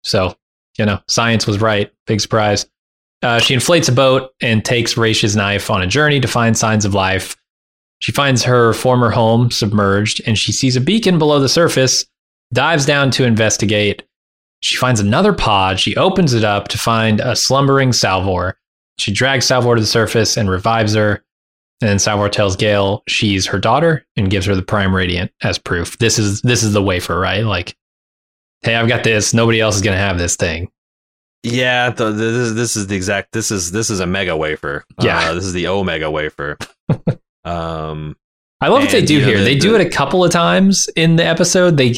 [0.05, 0.37] So,
[0.79, 1.93] you know, science was right.
[2.07, 2.67] Big surprise.
[3.23, 6.85] Uh, she inflates a boat and takes Raych's knife on a journey to find signs
[6.85, 7.37] of life.
[8.03, 12.05] She finds her former home submerged and she sees a beacon below the surface,
[12.53, 14.03] dives down to investigate.
[14.61, 15.79] She finds another pod.
[15.79, 18.59] She opens it up to find a slumbering Salvor.
[18.99, 21.23] She drags Salvor to the surface and revives her.
[21.81, 25.59] And then Salvor tells Gaal she's her daughter and gives her the Prime Radiant as
[25.59, 25.97] proof.
[25.99, 27.45] This is this is the wafer, right?
[27.45, 27.77] Like,
[28.63, 29.33] hey, I've got this.
[29.33, 30.73] Nobody else is gonna have this thing.
[31.45, 33.31] Yeah, the, this, this is the exact.
[33.31, 34.85] This is this is a mega wafer.
[35.01, 35.31] Yeah.
[35.31, 36.59] uh, this is the omega wafer.
[37.45, 38.17] um,
[38.61, 39.39] I love what they do you know, here.
[39.39, 41.77] the- they do the- it a couple of times in the episode.
[41.77, 41.97] They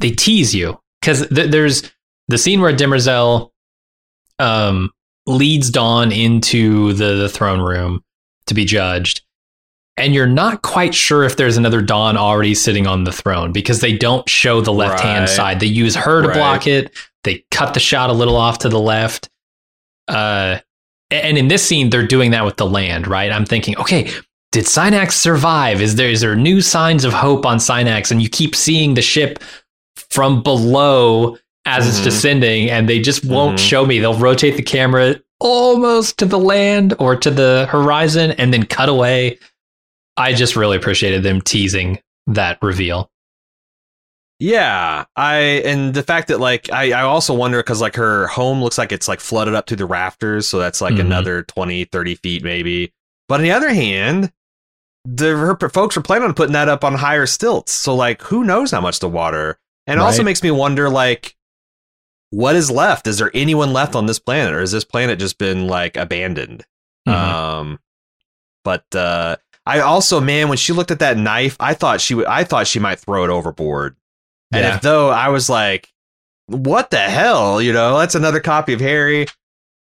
[0.00, 1.90] they tease you because th- there's
[2.28, 3.50] the scene where Demerzel
[4.38, 4.90] um,
[5.26, 8.02] leads Dawn into the, the throne room
[8.46, 9.22] to be judged,
[9.96, 13.80] and you're not quite sure if there's another Dawn already sitting on the throne because
[13.80, 15.28] they don't show the left hand Right.
[15.28, 15.60] side.
[15.60, 16.36] They use her to Right.
[16.36, 16.92] block it.
[17.24, 19.30] They cut the shot a little off to the left.
[20.06, 20.58] Uh,
[21.10, 23.32] and in this scene, they're doing that with the land, right?
[23.32, 24.10] I'm thinking, okay,
[24.56, 25.82] did Synnax survive?
[25.82, 28.10] Is there is there new signs of hope on Synnax?
[28.10, 29.38] And you keep seeing the ship
[30.10, 32.04] from below as it's Mhm.
[32.04, 33.68] descending, and they just won't Mhm.
[33.68, 33.98] show me.
[33.98, 38.88] They'll rotate the camera almost to the land or to the horizon and then cut
[38.88, 39.38] away.
[40.16, 43.10] I just really appreciated them teasing that reveal.
[44.38, 48.62] yeah, I and the fact that like I I also wonder because like her home
[48.62, 51.00] looks like it's like flooded up to the rafters, so that's like Mhm.
[51.00, 52.90] another 20, 30 feet maybe.
[53.28, 54.32] But on the other hand.
[55.08, 58.42] The her folks were planning on putting that up on higher stilts, so like who
[58.44, 61.36] knows how much the water, and it also makes me wonder like
[62.30, 63.06] what is left?
[63.06, 66.66] Is there anyone left on this planet, or has this planet just been like abandoned?
[67.08, 67.12] Mhm.
[67.14, 67.78] Um,
[68.64, 72.26] but uh, I also, man, when she looked at that knife, I thought she would.
[72.26, 73.94] I thought she might throw it overboard.
[74.52, 75.92] And if though, I was like,
[76.46, 79.28] "What the hell?" You know, that's another copy of Hari.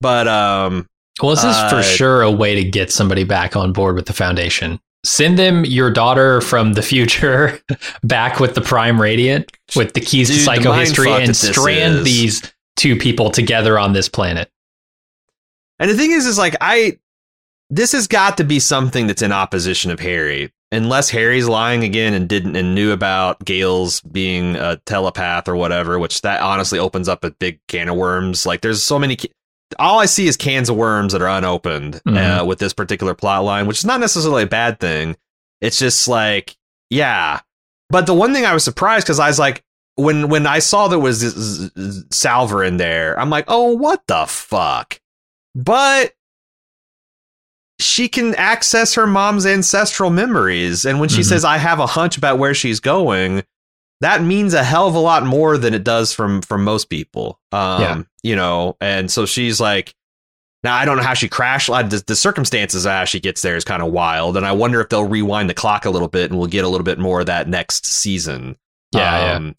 [0.00, 0.86] But um,
[1.20, 4.06] Well, this is Uh, for sure a way to get somebody back on board with
[4.06, 4.80] the foundation.
[5.02, 7.58] Send them your daughter from the future
[8.02, 12.96] back with the Prime Radiant, with the keys Dude, to psychohistory, and strand these two
[12.96, 14.50] people together on this planet.
[15.78, 16.98] and the thing is, is like I,
[17.70, 20.52] this has got to be something that's in opposition of Hari.
[20.72, 25.98] Unless Hari's lying again and didn't and knew about Gaal's being a telepath or whatever,
[25.98, 28.46] which that honestly opens up a big can of worms.
[28.46, 29.16] Like there's so many.
[29.78, 32.46] All I see is cans of worms that are unopened uh, Mhm.
[32.46, 35.16] with this particular plot line, which is not necessarily a bad thing.
[35.60, 36.56] It's just like,
[36.90, 37.40] yeah.
[37.88, 39.62] But the one thing I was surprised because I was like,
[39.96, 44.02] when when I saw there was Z- Z- Salvor in there, I'm like, oh, what
[44.06, 45.00] the fuck?
[45.54, 46.14] But
[47.80, 51.28] she can access her mom's ancestral memories, and when she Mhm.
[51.28, 53.42] says, "I have a hunch about where she's going,"
[54.00, 57.38] that means a hell of a lot more than it does from from most people.
[57.52, 58.02] Um, Yeah.
[58.22, 59.94] you know, and so she's like,
[60.62, 61.68] Now I don't know how she crashed.
[61.68, 64.88] The, the circumstances how she gets there is kind of wild, and I wonder if
[64.88, 67.26] they'll rewind the clock a little bit and we'll get a little bit more of
[67.26, 68.56] that next season.
[68.92, 69.52] Yeah, um, yeah.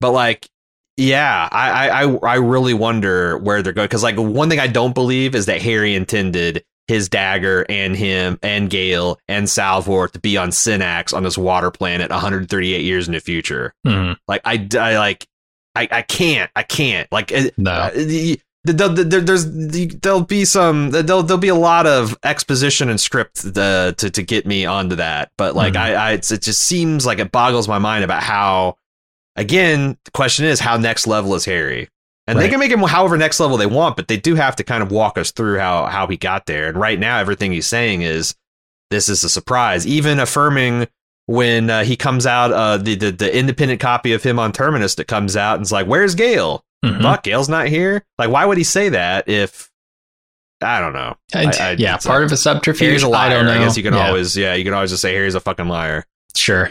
[0.00, 0.48] But like,
[0.96, 4.94] yeah, I, I I really wonder where they're going because like one thing I don't
[4.94, 10.36] believe is that Hari intended his dagger and him and Gaal and Salvor to be
[10.36, 13.74] on Synnax on this water planet 138 years in the future.
[13.86, 14.14] Mm-hmm.
[14.28, 15.26] Like I, I like
[15.74, 17.70] I, I can't I can't like uh, no.
[17.70, 19.50] Uh, there, there's
[19.96, 24.22] there'll be some there'll there'll be a lot of exposition and script to to, to
[24.22, 25.82] get me onto that, but like mm-hmm.
[25.82, 28.76] I, I it just seems like it boggles my mind about how
[29.34, 31.88] again the question is how next level is Hari
[32.26, 32.44] and right.
[32.44, 34.82] they can make him however next level they want, but they do have to kind
[34.82, 36.68] of walk us through how how he got there.
[36.68, 38.34] And right now, everything he's saying is
[38.90, 39.86] this is a surprise.
[39.86, 40.86] Even affirming
[41.26, 44.94] when uh, he comes out, uh, the, the the independent copy of him on Terminus
[44.96, 46.60] that comes out and it's like, "Where's Gaal?
[46.84, 47.02] Mm-hmm.
[47.02, 49.70] Fuck, Gaal's not here." Like, why would he say that if
[50.62, 51.16] I don't know?
[51.34, 52.86] I, I, yeah, part of a subterfuge.
[52.86, 53.30] Hari's a liar.
[53.30, 53.52] I, don't know.
[53.52, 54.06] I guess you can yeah.
[54.06, 56.04] always, yeah, you can always just say Hari's a fucking liar.
[56.36, 56.70] Sure.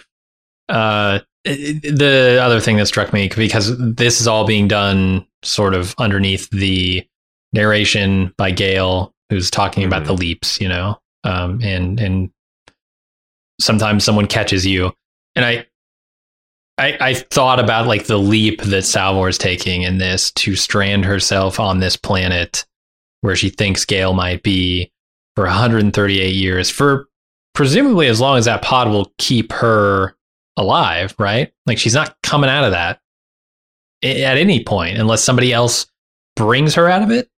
[0.69, 5.95] Uh, the other thing that struck me because this is all being done sort of
[5.97, 7.05] underneath the
[7.53, 9.93] narration by Gaal, who's talking mm-hmm.
[9.93, 12.31] about the leaps, you know, um, and and
[13.59, 14.93] sometimes someone catches you,
[15.35, 15.65] and I,
[16.77, 21.05] I, I thought about like the leap that Salvor is taking in this to strand
[21.05, 22.65] herself on this planet
[23.21, 24.91] where she thinks Gaal might be
[25.35, 27.07] for 138 years for
[27.53, 30.15] presumably as long as that pod will keep her
[30.61, 31.51] alive, right?
[31.65, 32.99] Like she's not coming out of that
[34.03, 35.87] at any point unless somebody else
[36.35, 37.29] brings her out of it.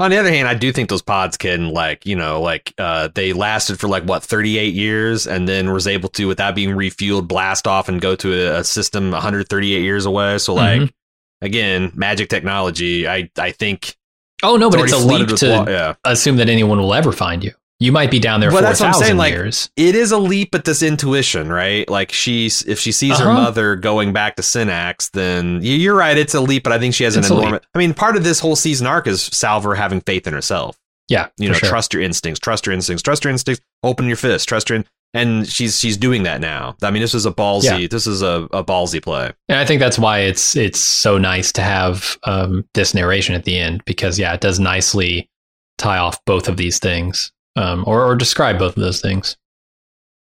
[0.00, 3.08] On the other hand, I do think those pods can like, you know, like uh
[3.14, 7.26] they lasted for like what 38 years and then was able to without being refueled
[7.26, 10.38] blast off and go to a, a system 138 years away.
[10.38, 11.44] So like mm-hmm.
[11.44, 13.96] again, magic technology, I I think
[14.44, 15.94] Oh no, but it's a leap to yeah.
[16.04, 17.52] assume that anyone will ever find you.
[17.80, 19.16] You might be down there for that's what I'm saying.
[19.16, 19.70] Like, years.
[19.76, 21.88] It is a leap at this intuition, right?
[21.88, 23.24] Like she's if she sees uh-huh.
[23.24, 26.18] her mother going back to Synnax, then you're right.
[26.18, 27.60] It's a leap, but I think she has it's an enormous.
[27.74, 30.76] I mean, part of this whole season arc is Salvor having faith in herself.
[31.08, 31.68] Yeah, you know, sure.
[31.68, 33.64] trust your instincts, trust your instincts, trust your instincts.
[33.84, 34.78] Open your fist, trust your.
[34.78, 34.84] In-
[35.14, 36.76] and she's she's doing that now.
[36.82, 37.82] I mean, this is a ballsy.
[37.82, 37.88] Yeah.
[37.88, 39.32] This is a, a ballsy play.
[39.48, 43.44] And I think that's why it's it's so nice to have um, this narration at
[43.44, 45.30] the end because yeah, it does nicely
[45.78, 49.36] tie off both of these things um, or, or describe both of those things.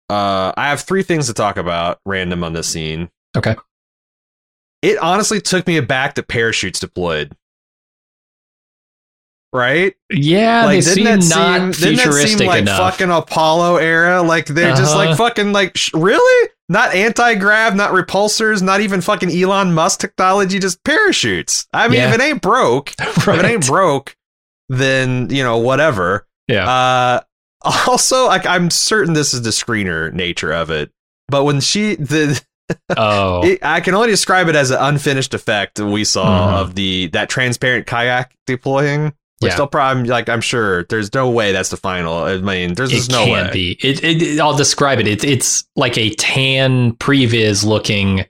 [0.08, 3.10] Uh, I have three things to talk about random on this scene.
[3.36, 3.56] Okay.
[4.82, 7.34] It honestly took me aback that parachutes deployed.
[9.52, 9.94] Right?
[10.10, 12.78] Yeah, like, they didn't seem that not seem, didn't that seem like enough.
[12.78, 14.20] fucking Apollo era?
[14.22, 14.76] Like they're uh-huh.
[14.76, 15.16] just like uh-huh.
[15.16, 16.50] fucking like sh- really?
[16.68, 21.68] Not anti grav, not repulsors, not even fucking Elon Musk technology, just parachutes.
[21.72, 22.08] I mean, yeah.
[22.10, 23.08] if it ain't broke, right.
[23.08, 24.16] if it ain't broke,
[24.68, 26.26] then you know whatever.
[26.48, 26.68] Yeah.
[26.68, 27.20] Uh,
[27.86, 30.90] also, like, I'm certain this is the screener nature of it,
[31.28, 32.40] but when she the
[32.96, 36.56] oh, it, I can only describe it as an unfinished effect we saw mm-hmm.
[36.56, 39.12] of the that transparent kayak deploying.
[39.40, 39.56] Which yeah.
[39.56, 42.18] still probably like I'm sure there's no way that's the final.
[42.18, 43.52] I mean, there's just it no can't way.
[43.52, 43.78] Be.
[43.82, 45.08] It, it, I'll describe it.
[45.08, 48.26] It's it's like a tan previs looking.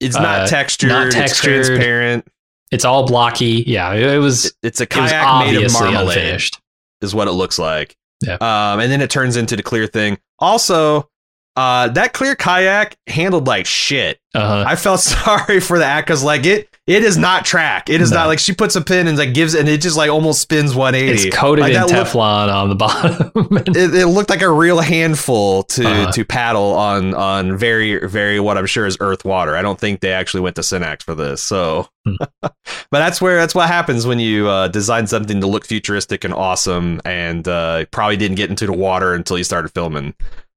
[0.00, 0.88] It's not uh, textured.
[0.88, 1.58] Not textured.
[1.58, 2.26] It's transparent.
[2.72, 3.64] It's all blocky.
[3.66, 4.46] Yeah, it, it was.
[4.46, 6.16] It, it's a kayak made of marmalade.
[6.16, 6.60] Unfinished
[7.06, 7.96] is what it looks like.
[8.20, 8.34] Yeah.
[8.34, 10.18] Um, and then it turns into the clear thing.
[10.38, 11.08] Also,
[11.56, 14.20] uh, that clear kayak handled like shit.
[14.34, 14.64] Uh-huh.
[14.66, 17.90] I felt sorry for that because like it it is not track.
[17.90, 18.18] It is no.
[18.18, 20.72] not like she puts a pin and like gives and it just like almost spins
[20.72, 21.28] 180.
[21.28, 23.30] It's coated like, in Teflon looked, on the bottom.
[23.74, 26.12] it, it, looked like a real handful to uh-huh.
[26.12, 29.56] to paddle on on very very what I'm sure is earth water.
[29.56, 31.42] I don't think they actually went to Synnax for this.
[31.42, 32.14] So, hmm.
[32.40, 32.54] but
[32.92, 37.00] that's where that's what happens when you uh, design something to look futuristic and awesome,
[37.04, 40.14] and uh, probably didn't get into the water until you started filming.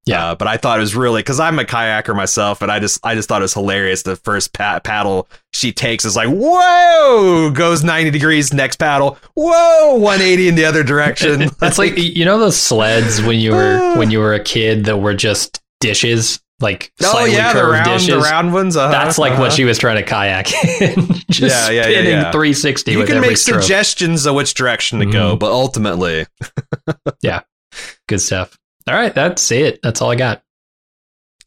[0.09, 2.79] Yeah, uh, but I thought it was really because I'm a kayaker myself, and I
[2.79, 4.03] just I just thought it was hilarious.
[4.03, 8.53] The first pa- paddle she takes is like whoa, goes 90 degrees.
[8.53, 11.41] Next paddle, whoa, 180 in the other direction.
[11.61, 14.97] it's like you know those sleds when you were when you were a kid that
[14.97, 18.07] were just dishes like oh yeah, the round, dishes.
[18.07, 18.75] the round ones.
[18.75, 19.41] Uh-huh, That's like uh-huh.
[19.41, 22.31] what she was trying to kayak in just yeah, yeah, spinning yeah, yeah.
[22.31, 22.91] 360.
[22.91, 23.61] You can make stroke.
[23.61, 25.13] suggestions of which direction to mm-hmm.
[25.13, 26.25] go, but ultimately,
[27.21, 27.41] yeah,
[28.07, 28.57] good stuff.
[28.89, 29.81] All right, that's it.
[29.83, 30.41] That's all I got.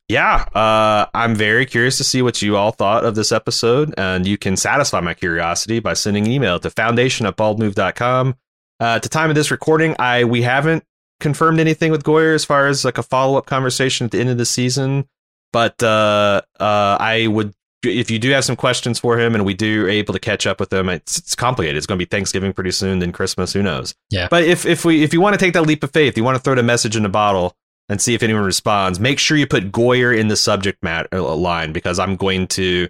[0.08, 4.26] Yeah, uh, I'm very curious to see what you all thought of this episode, and
[4.26, 8.36] you can satisfy my curiosity by sending an email to foundation at baldmove.com.
[8.80, 10.84] Uh, at the time of this recording, I we haven't
[11.18, 14.28] confirmed anything with Goyer as far as like a follow up conversation at the end
[14.30, 15.08] of the season,
[15.52, 19.54] but uh, uh, I would if you do have some questions for him and we
[19.54, 21.76] do are able to catch up with him, it's, it's complicated.
[21.76, 23.52] It's going to be Thanksgiving pretty soon, then Christmas.
[23.52, 23.94] Who knows?
[24.10, 24.28] Yeah.
[24.30, 26.36] But if if we if you want to take that leap of faith, you want
[26.36, 27.56] to throw the message in a bottle
[27.88, 29.00] and see if anyone responds.
[29.00, 32.88] Make sure you put Goyer in the subject matter uh, line because I'm going to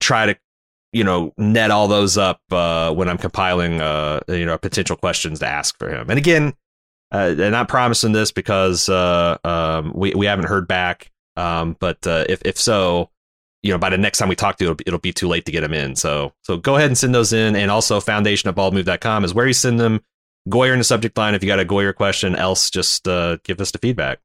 [0.00, 0.36] try to
[0.92, 5.40] you know net all those up uh, when I'm compiling uh, you know potential questions
[5.40, 6.08] to ask for him.
[6.08, 6.54] And again,
[7.10, 11.10] uh, they're not promising this because uh, um, we we haven't heard back.
[11.36, 13.10] Um, but uh, if if so,
[13.64, 15.26] you know, by the next time we talk to you, it'll be, it'll be too
[15.26, 15.96] late to get them in.
[15.96, 17.56] So so go ahead and send those in.
[17.56, 20.02] And also, foundation at baldmove.com is where you send them.
[20.46, 22.36] Goyer in the subject line if you got a Goyer question.
[22.36, 24.20] Else, just uh, give us the feedback.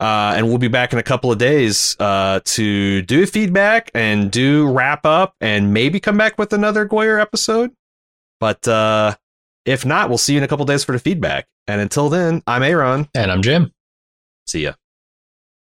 [0.00, 4.32] Uh, and we'll be back in a couple of days uh, to do feedback and
[4.32, 7.70] do wrap up and maybe come back with another Goyer episode.
[8.40, 9.14] But uh,
[9.64, 11.46] if not, we'll see you in a couple of days for the feedback.
[11.68, 13.08] And until then, I'm Aaron.
[13.14, 13.72] And I'm Jim.
[14.48, 14.72] See ya.